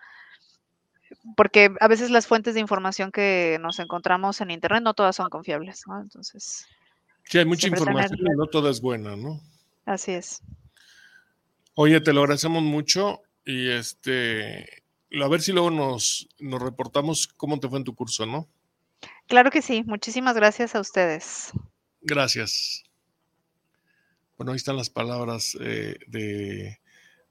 [1.36, 5.28] porque a veces las fuentes de información que nos encontramos en Internet no todas son
[5.28, 6.00] confiables, ¿no?
[6.00, 6.66] Entonces...
[7.24, 9.40] Sí, hay mucha información y no toda es buena, ¿no?
[9.84, 10.42] Así es.
[11.74, 14.82] Oye, te lo agradecemos mucho y este,
[15.22, 18.48] a ver si luego nos, nos reportamos cómo te fue en tu curso, ¿no?
[19.28, 21.52] Claro que sí, muchísimas gracias a ustedes.
[22.00, 22.82] Gracias.
[24.36, 26.78] Bueno, ahí están las palabras eh, de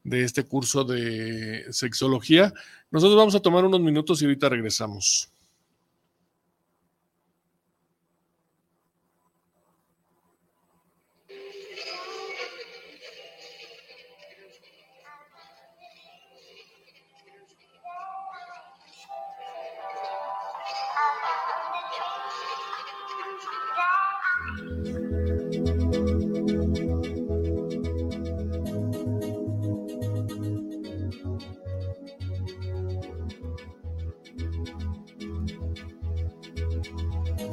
[0.08, 2.54] de este curso de sexología.
[2.92, 5.30] Nosotros vamos a tomar unos minutos y ahorita regresamos.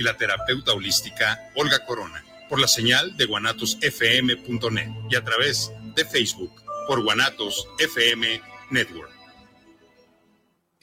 [0.00, 6.06] y la terapeuta holística Olga Corona por la señal de guanatosfm.net y a través de
[6.06, 9.19] Facebook por Guanatos FM Network.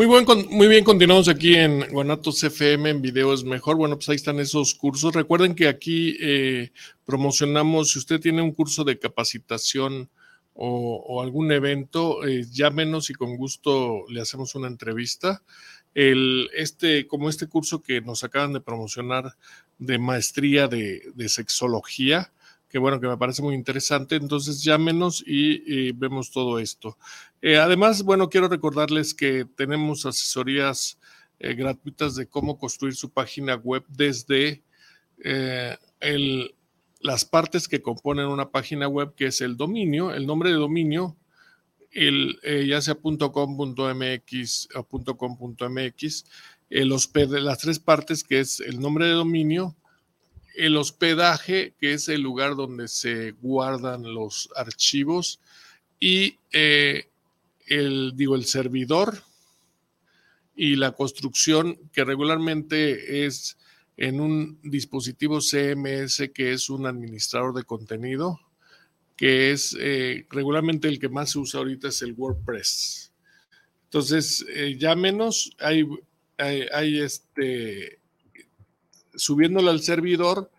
[0.00, 3.76] Muy, buen, muy bien, continuamos aquí en Guanatos FM, en videos mejor.
[3.76, 5.14] Bueno, pues ahí están esos cursos.
[5.14, 6.72] Recuerden que aquí eh,
[7.04, 10.08] promocionamos, si usted tiene un curso de capacitación
[10.54, 15.42] o, algún evento, eh, llámenos y con gusto le hacemos una entrevista.
[15.94, 19.36] El, este, como este curso que nos acaban de promocionar
[19.78, 22.32] de maestría de sexología,
[22.70, 24.16] que bueno, que me parece muy interesante.
[24.16, 26.96] Entonces llámenos y, vemos todo esto.
[27.42, 30.98] Eh, además, bueno, quiero recordarles que tenemos asesorías
[31.40, 34.62] eh, gratuitas de cómo construir su página web desde
[35.22, 35.76] eh,
[37.00, 41.16] las partes que componen una página web, que es el dominio, el nombre de dominio,
[41.90, 46.24] el, ya sea .com.mx o .com.mx,
[46.68, 49.76] las tres partes que es el nombre de dominio,
[50.56, 55.40] el hospedaje, que es el lugar donde se guardan los archivos,
[55.98, 57.08] y eh,
[57.66, 59.22] el, digo, el servidor
[60.56, 63.56] y la construcción, que regularmente es
[63.96, 68.40] en un dispositivo CMS, que es un administrador de contenido,
[69.16, 73.12] que es eh, regularmente el que más se usa ahorita es el WordPress.
[73.84, 75.86] Entonces, eh, ya menos hay,
[76.38, 77.99] hay, este,
[79.14, 80.50] subiéndolo al servidor,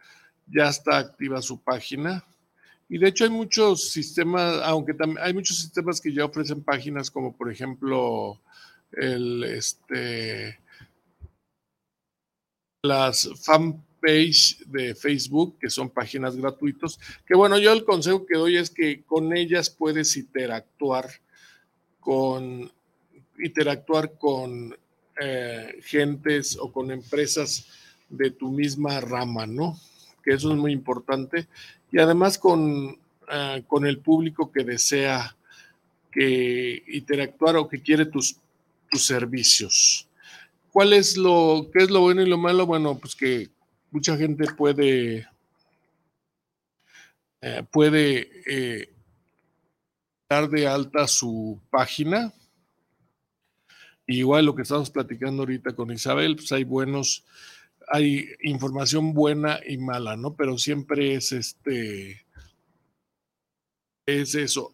[0.48, 2.24] ya está activa su página.
[2.90, 7.10] Y de hecho hay muchos sistemas, aunque también hay muchos sistemas que ya ofrecen páginas
[7.10, 8.40] como por ejemplo
[8.92, 10.60] el este
[12.84, 18.58] las fanpage de Facebook, que son páginas gratuitos, que bueno, yo el consejo que doy
[18.58, 21.10] es que con ellas puedes interactuar
[22.00, 22.72] con
[23.40, 24.76] interactuar con
[25.20, 27.68] eh, gentes o con empresas
[28.12, 29.80] de tu misma rama, ¿no?
[30.24, 31.48] Que eso es muy importante
[31.92, 32.98] y además con,
[33.28, 35.36] ah, con el público que desea
[36.12, 38.38] que interactuar o que quiere tus,
[38.90, 40.08] tus servicios.
[40.72, 42.66] ¿Cuál es lo, qué es lo bueno y lo malo?
[42.66, 43.50] Bueno, pues que
[43.92, 45.28] mucha gente puede,
[47.42, 48.94] eh, puede eh,
[50.30, 52.34] dar de alta su página.
[54.08, 57.26] Igual lo que estamos platicando ahorita con Isabel, pues hay buenos
[57.94, 60.34] hay información buena y mala, ¿no?
[60.34, 62.26] Pero siempre es este,
[64.06, 64.74] es eso.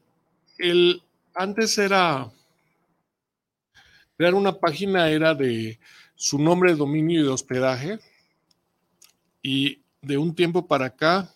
[0.59, 1.01] El,
[1.33, 2.31] antes era,
[4.17, 5.79] crear una página era de
[6.15, 7.99] su nombre dominio y de hospedaje
[9.41, 11.33] y de un tiempo para acá,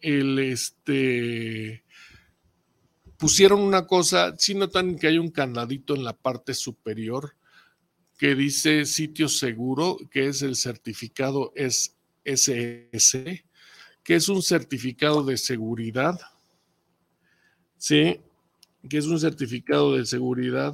[0.00, 1.84] el este,
[3.18, 7.34] pusieron una cosa, si notan que hay un candadito en la parte superior
[8.22, 13.44] que dice sitio seguro, que es el certificado SS,
[14.04, 16.20] que es un certificado de seguridad,
[17.76, 18.20] ¿sí?
[18.88, 20.72] Que es un certificado de seguridad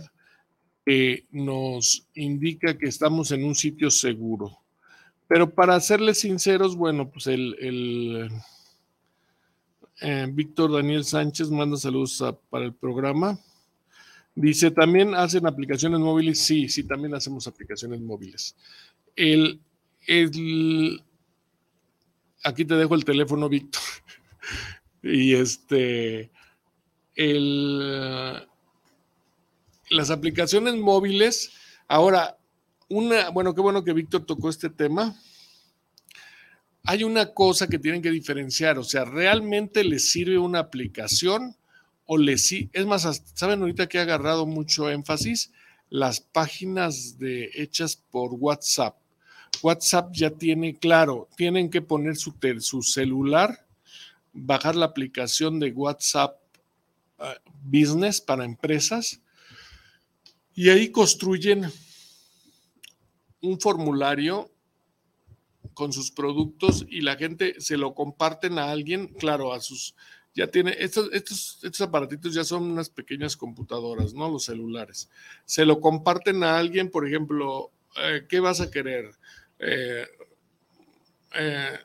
[0.84, 4.59] que nos indica que estamos en un sitio seguro.
[5.26, 8.28] Pero para serles sinceros, bueno, pues el,
[10.03, 13.40] eh, Víctor Daniel Sánchez manda saludos para el programa.
[14.41, 16.39] Dice, ¿también hacen aplicaciones móviles?
[16.39, 18.55] Sí, sí, también hacemos aplicaciones móviles.
[19.16, 19.61] El,
[22.45, 23.82] aquí te dejo el teléfono, Víctor.
[25.03, 26.30] y este,
[27.16, 28.47] el,
[29.91, 31.51] las aplicaciones móviles,
[31.89, 32.39] ahora,
[32.89, 35.16] una, bueno, qué bueno que Víctor tocó este tema.
[36.84, 41.57] Hay una cosa que tienen que diferenciar, o sea, ¿realmente les sirve una aplicación?
[42.11, 45.52] O le sí, es más, saben ahorita que ha agarrado mucho énfasis
[45.90, 48.96] las páginas de hechas por WhatsApp.
[49.61, 53.66] WhatsApp ya tiene claro, tienen que poner su, su celular,
[54.32, 56.40] bajar la aplicación de WhatsApp
[57.18, 59.20] ah, Business para empresas
[60.54, 61.70] y ahí construyen
[63.42, 64.50] un formulario
[65.74, 69.94] con sus productos y la gente se lo comparten a alguien, claro, a sus
[70.34, 74.30] ya tiene, estos, estos, estos aparatitos ya son unas pequeñas computadoras, ¿no?
[74.30, 75.10] Los celulares.
[75.44, 79.10] Se lo comparten a alguien, por ejemplo, eh, ¿qué vas a querer?
[79.58, 80.06] Eh,
[81.34, 81.78] eh,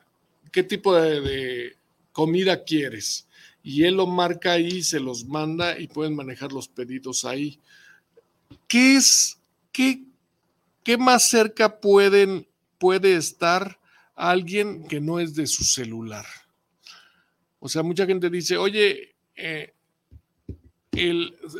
[0.52, 1.76] ¿Qué tipo de,
[2.12, 3.26] comida quieres?
[3.62, 7.58] Y él lo marca ahí, se los manda y pueden manejar los pedidos ahí.
[8.68, 9.40] ¿Qué es,
[9.72, 10.04] qué,
[10.84, 12.46] qué más cerca pueden,
[12.78, 13.80] puede estar
[14.14, 16.26] alguien que no es de su celular?
[17.64, 19.72] O sea, mucha gente dice, oye, eh,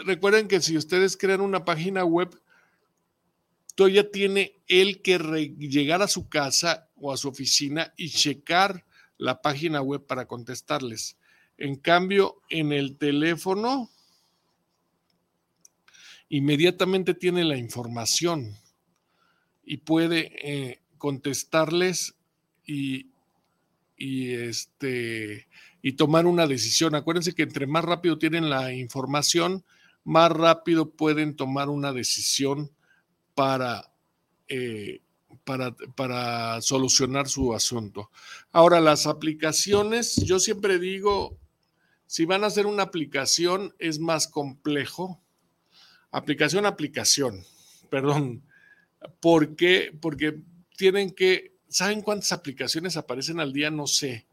[0.04, 2.38] recuerden que si ustedes crean una página web,
[3.74, 5.16] todavía tiene él que
[5.58, 8.84] llegar a su casa o a su oficina y checar
[9.16, 11.16] la página web para contestarles.
[11.56, 13.88] En cambio, en el teléfono,
[16.28, 18.58] inmediatamente tiene la información
[19.64, 22.14] y puede eh, contestarles
[22.66, 23.06] y,
[23.96, 25.46] y este
[25.86, 26.94] y tomar una decisión.
[26.94, 29.66] Acuérdense que entre más rápido tienen la información,
[30.02, 32.70] más rápido pueden tomar una decisión
[33.34, 33.92] para,
[34.48, 35.02] eh,
[35.44, 38.10] para, para solucionar su asunto.
[38.50, 41.36] Ahora, las aplicaciones, yo siempre digo,
[42.06, 45.20] si van a hacer una aplicación, es más complejo.
[46.10, 47.44] Aplicación, aplicación,
[47.90, 48.42] perdón.
[49.20, 49.94] ¿Por qué?
[50.00, 50.40] Porque
[50.78, 53.70] tienen que, ¿saben cuántas aplicaciones aparecen al día?
[53.70, 54.26] No sé.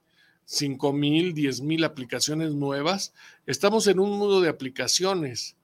[0.45, 3.13] 5 mil, 10 mil aplicaciones nuevas.
[3.45, 5.55] Estamos en un mundo de aplicaciones.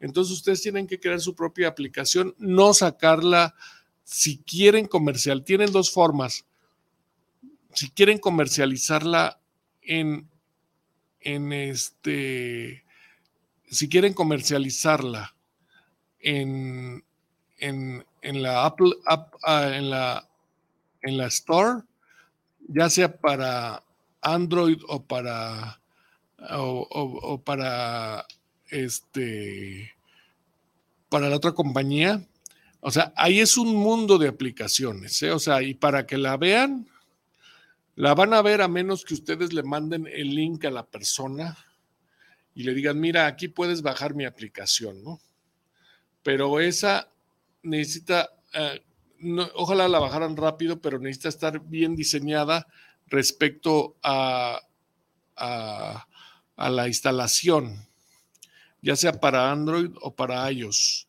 [0.00, 3.54] Entonces ustedes tienen que crear su propia aplicación, no sacarla.
[4.04, 6.46] Si quieren comercial, tienen dos formas.
[7.72, 9.40] Si quieren comercializarla
[9.82, 10.28] en,
[11.20, 12.84] en este,
[13.68, 15.34] si quieren comercializarla
[16.20, 17.04] en,
[17.58, 18.04] en,
[18.42, 20.28] la Apple, ah, en la,
[21.02, 21.82] en la Store,
[22.68, 23.82] ya sea para
[24.26, 25.80] Android o para
[26.50, 28.26] o, para
[28.68, 29.92] este
[31.08, 32.26] para la otra compañía.
[32.80, 35.30] O sea, ahí es un mundo de aplicaciones, ¿eh?
[35.30, 36.88] o sea, y para que la vean,
[37.94, 41.56] la van a ver a menos que ustedes le manden el link a la persona
[42.54, 45.20] y le digan, mira, aquí puedes bajar mi aplicación, ¿no?
[46.22, 47.08] Pero esa
[47.62, 48.82] necesita, eh,
[49.54, 52.66] ojalá la bajaran rápido, pero necesita estar bien diseñada
[53.06, 54.60] respecto a,
[55.36, 56.06] a,
[56.70, 57.86] la instalación,
[58.82, 61.08] ya sea para Android o para iOS.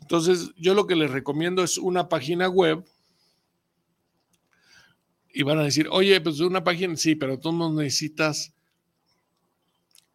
[0.00, 2.84] Entonces, yo lo que les recomiendo es una página web
[5.32, 8.54] y van a decir, oye, pues una página, sí, pero tú no necesitas,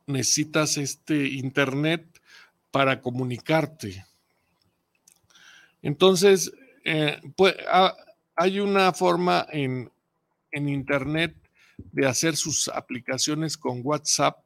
[0.08, 2.22] necesitas este internet
[2.72, 4.06] para comunicarte.
[5.84, 6.52] Entonces,
[7.36, 7.56] pues,
[8.36, 9.92] hay una forma en,
[10.52, 11.36] en Internet
[11.92, 14.38] de hacer sus aplicaciones con WhatsApp,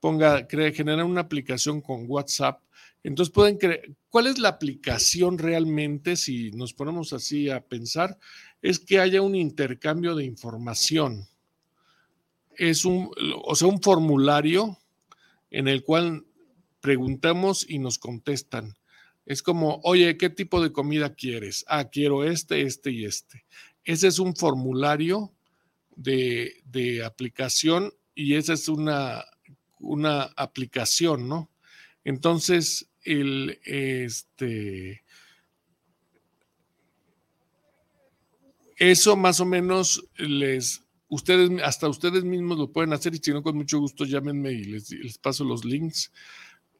[0.00, 2.60] ponga, crea, generar una aplicación con WhatsApp.
[3.04, 6.16] Entonces pueden crear, ¿cuál es la aplicación realmente?
[6.16, 8.18] Si nos ponemos así a pensar,
[8.60, 11.26] es que haya un intercambio de información.
[12.56, 13.10] Es un,
[13.44, 14.78] o sea, un formulario
[15.50, 16.24] en el cual
[16.80, 18.76] preguntamos y nos contestan.
[19.24, 21.64] Es como, oye, ¿qué tipo de comida quieres?
[21.68, 23.44] Ah, quiero este, este y este.
[23.84, 25.32] Ese es un formulario
[25.96, 29.24] de, aplicación y esa es una,
[29.80, 31.50] una aplicación, ¿no?
[32.04, 35.02] Entonces, el, este,
[38.76, 43.42] eso más o menos les, ustedes, hasta ustedes mismos lo pueden hacer y si no,
[43.42, 46.12] con mucho gusto llámenme y les, les paso los links.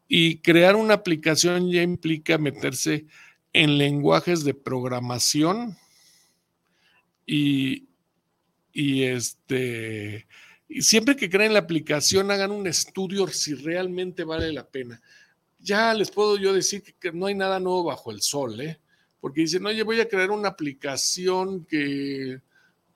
[0.08, 3.06] Y crear una aplicación ya implica meterse
[3.52, 5.78] en lenguajes de programación
[7.26, 7.88] y,
[8.72, 10.26] y este,
[10.74, 15.02] y siempre que creen la aplicación, hagan un estudio si realmente vale la pena.
[15.58, 18.78] Ya les puedo yo decir que, no hay nada nuevo bajo el sol, ¿eh?
[19.20, 22.40] Porque dicen, oye, voy a crear una aplicación que,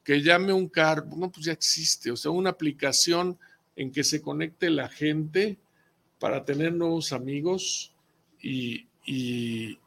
[0.03, 1.07] que llame un carro.
[1.17, 2.11] No, pues ya existe.
[2.11, 3.39] O sea, una aplicación
[3.77, 5.59] en que se conecte la gente
[6.19, 7.93] para tener nuevos amigos
[8.41, 9.79] y, y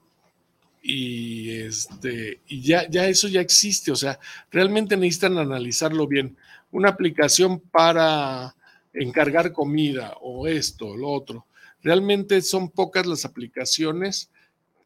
[0.82, 4.20] este y ya, ya eso ya existe, o sea,
[4.52, 6.38] realmente necesitan analizarlo bien.
[6.72, 8.56] Una aplicación para
[8.94, 11.46] encargar comida o esto, lo otro.
[11.82, 14.30] Realmente son pocas las aplicaciones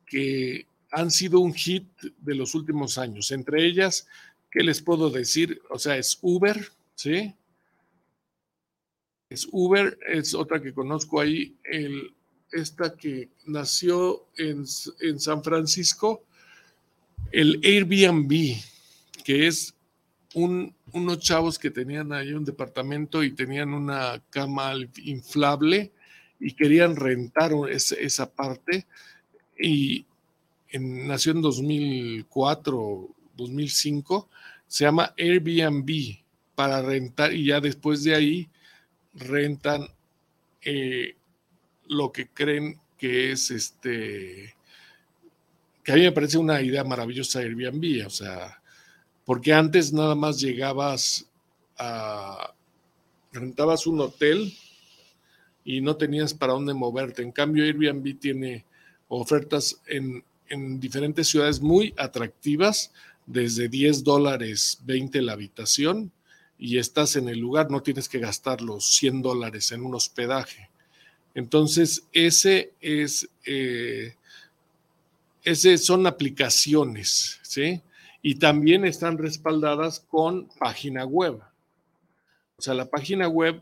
[0.05, 1.87] que han sido un hit
[2.19, 3.31] de los últimos años.
[3.31, 4.07] Entre ellas,
[4.51, 5.61] ¿qué les puedo decir?
[5.69, 7.33] O sea, es Uber, ¿sí?
[9.29, 12.13] Es Uber, es otra que conozco ahí, el
[12.53, 14.65] esta que nació en,
[15.19, 16.23] San Francisco,
[17.31, 18.55] el Airbnb,
[19.23, 19.75] que es
[20.35, 24.73] unos chavos que tenían ahí un departamento y tenían una cama
[25.03, 25.91] inflable
[26.39, 28.85] y querían rentar esa, parte.
[29.57, 30.05] Y
[30.73, 34.29] nació en 2004, 2005,
[34.67, 35.89] se llama Airbnb
[36.55, 38.49] para rentar y ya después de ahí
[39.13, 39.87] rentan
[40.61, 41.15] eh,
[41.93, 44.55] lo que creen que es este,
[45.83, 48.61] que a mí me parece una idea maravillosa Airbnb, o sea,
[49.25, 51.29] porque antes nada más llegabas
[51.77, 52.53] a,
[53.31, 54.53] rentabas un hotel
[55.65, 57.21] y no tenías para dónde moverte.
[57.21, 58.65] En cambio, Airbnb tiene
[59.07, 62.91] ofertas en, en diferentes ciudades muy atractivas,
[63.25, 66.11] desde 10 dólares 20 la habitación,
[66.57, 70.69] y estás en el lugar, no tienes que gastar los 100 dólares en un hospedaje.
[71.35, 74.15] Entonces, ese es, eh,
[75.43, 77.81] ese son aplicaciones, ¿sí?
[78.21, 81.41] Y también están respaldadas con página web.
[82.55, 83.61] O sea, la página web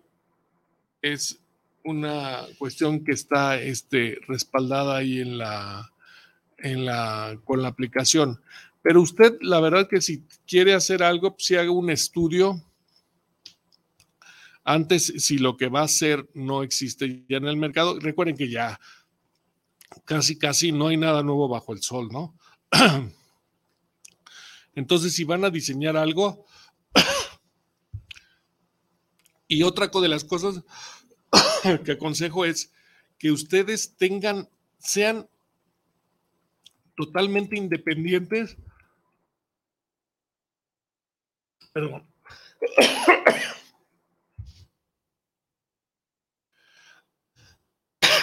[1.01, 1.39] es
[1.83, 5.91] una cuestión que está este, respaldada ahí en la,
[6.57, 8.39] en la, con la aplicación.
[8.83, 12.61] Pero usted, la verdad que si quiere hacer algo, si haga un estudio
[14.63, 18.49] antes, si lo que va a ser no existe ya en el mercado, recuerden que
[18.49, 18.79] ya
[20.05, 22.37] casi, casi no hay nada nuevo bajo el sol, ¿no?
[24.75, 26.45] Entonces, si van a diseñar algo,
[29.47, 30.63] y otra de las cosas
[31.85, 32.71] que aconsejo es
[33.17, 34.49] que ustedes tengan,
[34.79, 35.27] sean
[36.95, 38.57] totalmente independientes.
[41.73, 42.07] Perdón.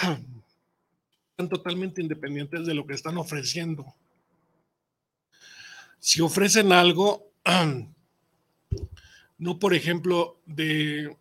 [1.37, 3.95] Sean totalmente independientes de lo que están ofreciendo.
[5.99, 7.31] Si ofrecen algo,
[9.37, 11.15] no por ejemplo de,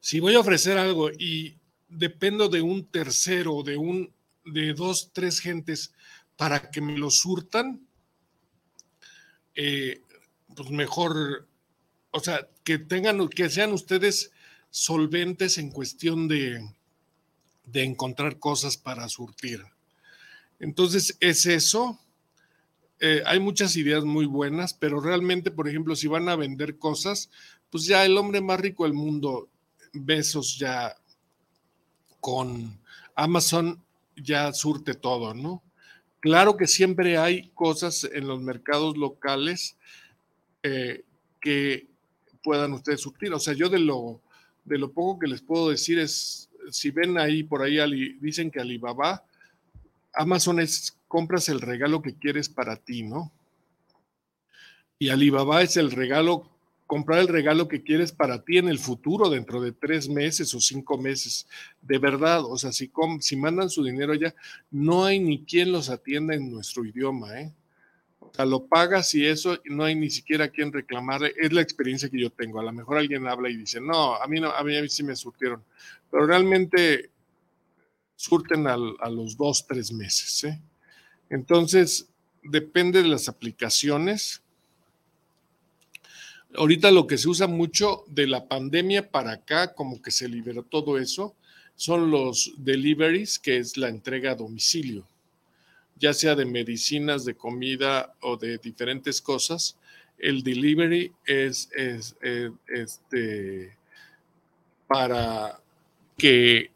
[0.00, 1.56] si voy a ofrecer algo y
[1.88, 4.12] dependo de un tercero, de un,
[4.44, 5.92] de dos, tres gentes
[6.36, 7.86] para que me lo surtan,
[9.54, 10.02] eh,
[10.54, 11.48] pues mejor,
[12.10, 14.30] o sea, que tengan, que sean ustedes
[14.70, 16.64] solventes en cuestión de,
[17.72, 19.64] de encontrar cosas para surtir.
[20.58, 21.98] Entonces, es eso.
[23.00, 27.30] Eh, hay muchas ideas muy buenas, pero realmente, por ejemplo, si van a vender cosas,
[27.70, 29.48] pues ya el hombre más rico del mundo,
[29.92, 30.96] Besos ya
[32.20, 32.78] con
[33.14, 33.82] Amazon
[34.16, 35.62] ya surte todo, ¿no?
[36.20, 39.76] Claro que siempre hay cosas en los mercados locales
[40.62, 41.04] eh,
[41.40, 41.86] que
[42.42, 43.32] puedan ustedes surtir.
[43.32, 44.20] O sea, yo de lo,
[44.64, 47.78] de lo poco que les puedo decir es, si ven ahí por ahí,
[48.20, 49.24] dicen que Alibaba,
[50.14, 53.32] Amazon es, compras el regalo que quieres para ti, ¿no?
[54.98, 56.50] Y Alibaba es el regalo
[56.88, 60.60] comprar el regalo que quieres para ti en el futuro, dentro de tres meses o
[60.60, 61.46] cinco meses.
[61.82, 62.90] De verdad, o sea, si,
[63.20, 64.34] si mandan su dinero allá,
[64.70, 67.52] no hay ni quien los atienda en nuestro idioma, ¿eh?
[68.30, 71.34] O sea, lo pagas y eso no hay ni siquiera quien reclamarle.
[71.36, 72.60] Es la experiencia que yo tengo.
[72.60, 74.88] A lo mejor alguien habla y dice, no, a mí, no, a mí, a mí
[74.88, 75.62] sí me surtieron.
[76.10, 77.10] Pero realmente
[78.16, 80.44] surten a los dos, tres meses.
[80.44, 80.60] ¿eh?
[81.30, 82.08] Entonces,
[82.42, 84.42] depende de las aplicaciones
[86.56, 90.62] Ahorita lo que se usa mucho de la pandemia para acá, como que se liberó
[90.62, 91.34] todo eso,
[91.76, 95.06] son los deliveries, que es la entrega a domicilio,
[95.98, 99.76] ya sea de medicinas, de comida o de diferentes cosas.
[100.18, 101.70] El delivery es,
[102.68, 103.76] este,
[104.86, 105.60] para
[106.16, 106.70] que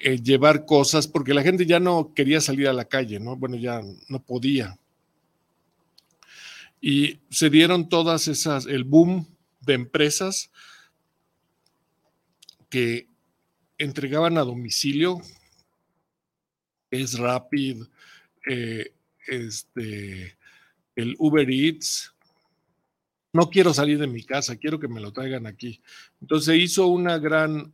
[0.00, 3.36] eh, llevar cosas, porque la gente ya no quería salir a la calle, ¿no?
[3.36, 4.78] Bueno, ya no podía.
[6.80, 9.26] Y se dieron todas esas, el boom
[9.60, 10.50] de empresas
[12.68, 13.08] que
[13.78, 15.20] entregaban a domicilio,
[16.90, 17.82] es Rapid,
[18.48, 18.92] eh,
[19.26, 20.36] este,
[20.96, 22.14] el Uber Eats.
[23.32, 25.80] No quiero salir de mi casa, quiero que me lo traigan aquí.
[26.20, 27.72] Entonces se hizo una gran,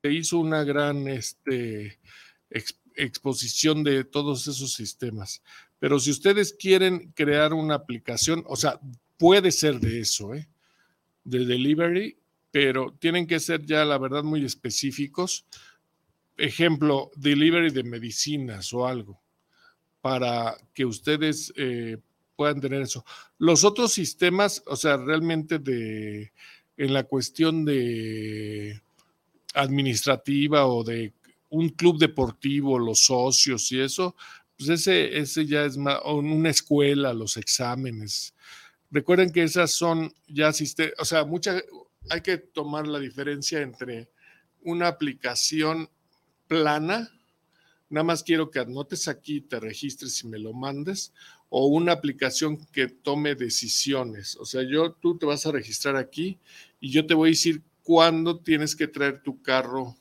[0.00, 1.98] se hizo una gran este,
[2.94, 5.42] exposición de todos esos sistemas.
[5.78, 8.78] Pero si ustedes quieren crear una aplicación, o sea,
[9.16, 10.48] puede ser de eso, ¿eh?
[11.24, 12.16] de delivery,
[12.50, 15.46] pero tienen que ser ya, la verdad, muy específicos.
[16.36, 19.19] Ejemplo, delivery de medicinas o algo,
[20.00, 21.98] para que ustedes eh,
[22.36, 23.04] puedan tener eso.
[23.38, 26.32] Los otros sistemas, o sea, realmente de,
[26.76, 28.80] en la cuestión de
[29.54, 31.12] administrativa o de
[31.50, 34.14] un club deportivo, los socios y eso,
[34.56, 38.34] pues ese, ese ya es más, una escuela, los exámenes.
[38.90, 40.50] Recuerden que esas son ya
[40.98, 41.60] o sea, mucha,
[42.08, 44.10] hay que tomar la diferencia entre
[44.62, 45.90] una aplicación
[46.46, 47.10] plana,
[47.90, 51.12] nada más quiero que anotes aquí, te registres y me lo mandes,
[51.48, 54.36] o una aplicación que tome decisiones.
[54.36, 56.38] O sea, yo, tú te vas a registrar aquí
[56.80, 59.96] y yo te voy a decir cuándo tienes que traer tu carro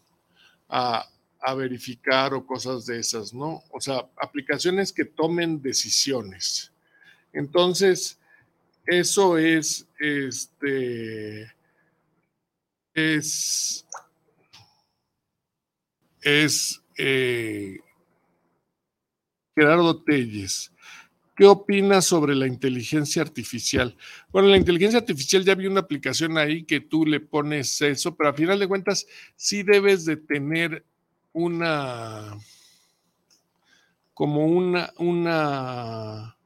[0.69, 1.09] a,
[1.41, 3.63] a verificar o cosas de esas, ¿no?
[3.71, 6.71] O sea, aplicaciones que tomen decisiones.
[7.33, 8.19] Entonces,
[8.85, 11.51] eso es, este,
[12.93, 13.85] es,
[16.21, 17.80] es eh,
[19.56, 20.74] Gerardo Telles.
[21.36, 23.95] ¿Qué opinas sobre la inteligencia artificial?
[24.30, 28.30] Bueno, la inteligencia artificial ya vi una aplicación ahí que tú le pones eso, pero
[28.30, 30.86] a final de cuentas sí debes de tener
[31.32, 32.38] una,
[34.14, 36.38] como una, una,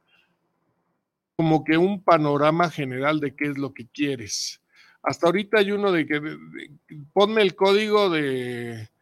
[1.34, 4.62] como que un panorama general de qué es lo que quieres.
[5.02, 6.38] Hasta ahorita hay uno de que
[7.12, 8.93] ponme el código de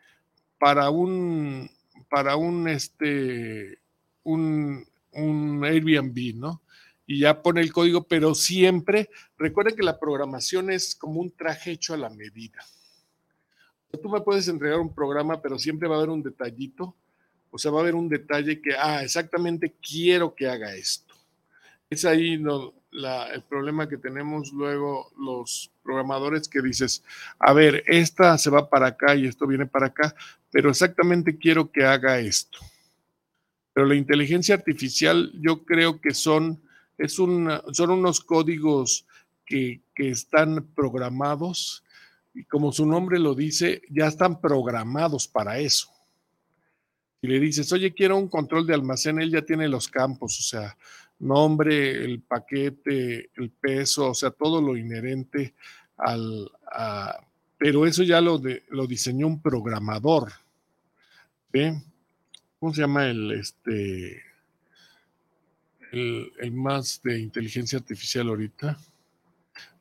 [0.63, 1.69] para un
[2.09, 3.81] para un este
[4.23, 6.63] un, un Airbnb, ¿no?
[7.05, 11.73] Y ya pone el código, pero siempre recuerden que la programación es como un traje
[11.73, 12.63] hecho a la medida
[13.99, 16.97] tú me puedes entregar un programa, pero siempre va a haber un detallito,
[17.51, 21.15] o sea, va a haber un detalle que, ah, exactamente quiero que haga esto.
[21.91, 22.39] Es ahí
[22.93, 27.03] el problema que tenemos luego los programadores que dices,
[27.39, 30.15] a ver, esta se va para acá y esto viene para acá,
[30.51, 32.59] pero exactamente quiero que haga esto.
[33.73, 36.61] Pero la inteligencia artificial yo creo que son,
[36.99, 39.07] es son unos códigos
[39.47, 41.83] que, que están programados
[42.35, 45.89] y como su nombre lo dice, ya están programados para eso.
[47.21, 50.43] Y le dices, oye, quiero un control de almacén, él ya tiene los campos, o
[50.43, 50.77] sea,
[51.23, 55.55] nombre, el paquete, el peso, o sea, todo lo inherente
[55.97, 56.51] al...
[57.57, 60.33] pero eso ya lo, lo diseñó un programador.
[62.59, 64.23] ¿Cómo se llama el, este,
[65.93, 68.79] el, más de inteligencia artificial ahorita?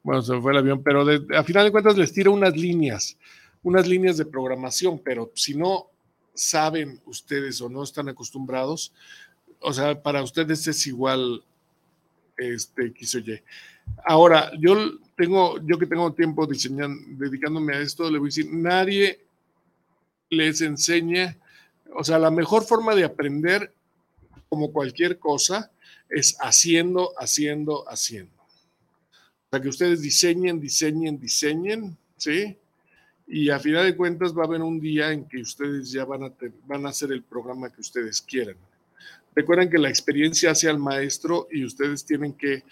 [0.04, 3.18] bueno, se fue el avión, pero a final de cuentas les tira unas líneas,
[3.62, 5.92] unas líneas de programación, pero si no
[6.34, 8.94] saben ustedes o no están acostumbrados,
[9.62, 11.43] o sea, para ustedes es igual
[12.38, 13.41] este X o Y.
[14.05, 18.47] Ahora, yo tengo, yo que tengo tiempo diseñando, dedicándome a esto, le voy a decir,
[18.51, 19.20] nadie
[20.30, 21.38] les enseña,
[21.93, 23.74] o sea, la mejor forma de aprender,
[24.49, 25.72] como cualquier cosa,
[26.09, 28.41] es haciendo, haciendo, haciendo
[29.51, 32.57] para que ustedes diseñen, diseñen, diseñen, ¿sí?
[33.28, 36.24] Y a final de cuentas va a haber un día en que ustedes ya van
[36.24, 36.34] a,
[36.66, 38.55] van a hacer el programa que ustedes quieran.
[39.36, 42.64] Recuerden que la experiencia hace al maestro y ustedes tienen que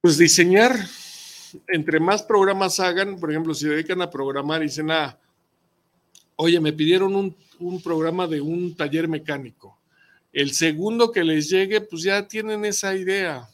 [0.00, 0.76] pues diseñar
[1.68, 5.18] entre más programas hagan, por ejemplo, si dedican a programar y dicen, ah,
[6.36, 9.78] oye, me pidieron un, un, programa de un taller mecánico.
[10.32, 13.48] El segundo que les llegue, pues ya tienen esa idea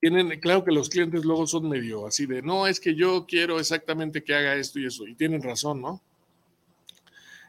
[0.00, 3.58] tienen, claro que los clientes luego son medio así de, no, es que yo quiero
[3.58, 6.02] exactamente que haga esto y eso, y tienen razón, ¿no?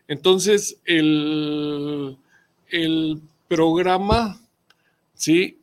[0.08, 2.18] Entonces, el,
[2.70, 4.40] el programa,
[5.14, 5.62] ¿sí?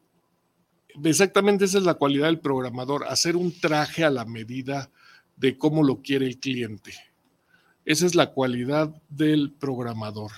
[1.02, 4.90] Exactamente esa es la cualidad del programador, hacer un traje a la medida
[5.36, 6.92] de cómo lo quiere el cliente.
[7.84, 10.30] Esa es la cualidad del programador.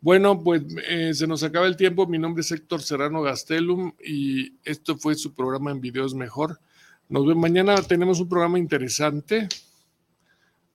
[0.00, 2.06] Bueno, pues eh, se nos acaba el tiempo.
[2.06, 6.60] Mi nombre es Héctor Serrano Gastelum y esto fue su programa en Videos Mejor.
[7.08, 7.74] Nos vemos mañana.
[7.82, 9.48] Tenemos un programa interesante.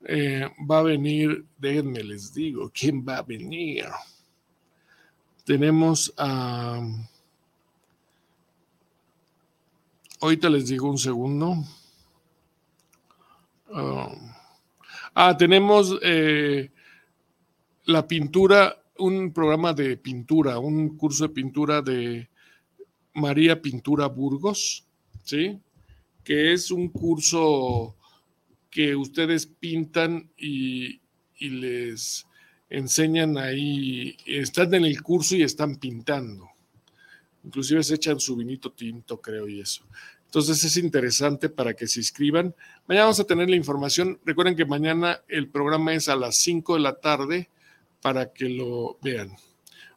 [0.05, 3.85] Eh, va a venir, déjenme les digo, ¿quién va a venir?
[5.45, 6.79] Tenemos a...
[10.21, 11.55] ahorita les digo un segundo.
[13.73, 14.15] ah,
[15.15, 16.71] ah tenemos eh,
[17.85, 22.29] la pintura un programa de pintura, un curso de pintura de
[23.13, 24.85] María Pintura Burgos,
[25.23, 25.59] ¿sí?
[26.23, 27.95] Que es un curso
[28.69, 31.01] que ustedes pintan y,
[31.39, 32.27] les
[32.69, 36.49] enseñan ahí, están en el curso y están pintando.
[37.43, 39.85] Inclusive se echan su vinito tinto, creo, y eso.
[40.25, 42.53] Entonces es interesante para que se inscriban.
[42.87, 44.19] Mañana vamos a tener la información.
[44.25, 47.49] Recuerden que mañana el programa es a las 5 de la tarde
[48.01, 49.35] para que lo vean.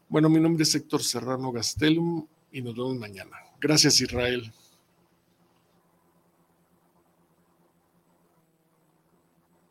[0.09, 3.37] Bueno, mi nombre es Héctor Serrano Gastelum y nos vemos mañana.
[3.61, 4.53] Gracias, Israel.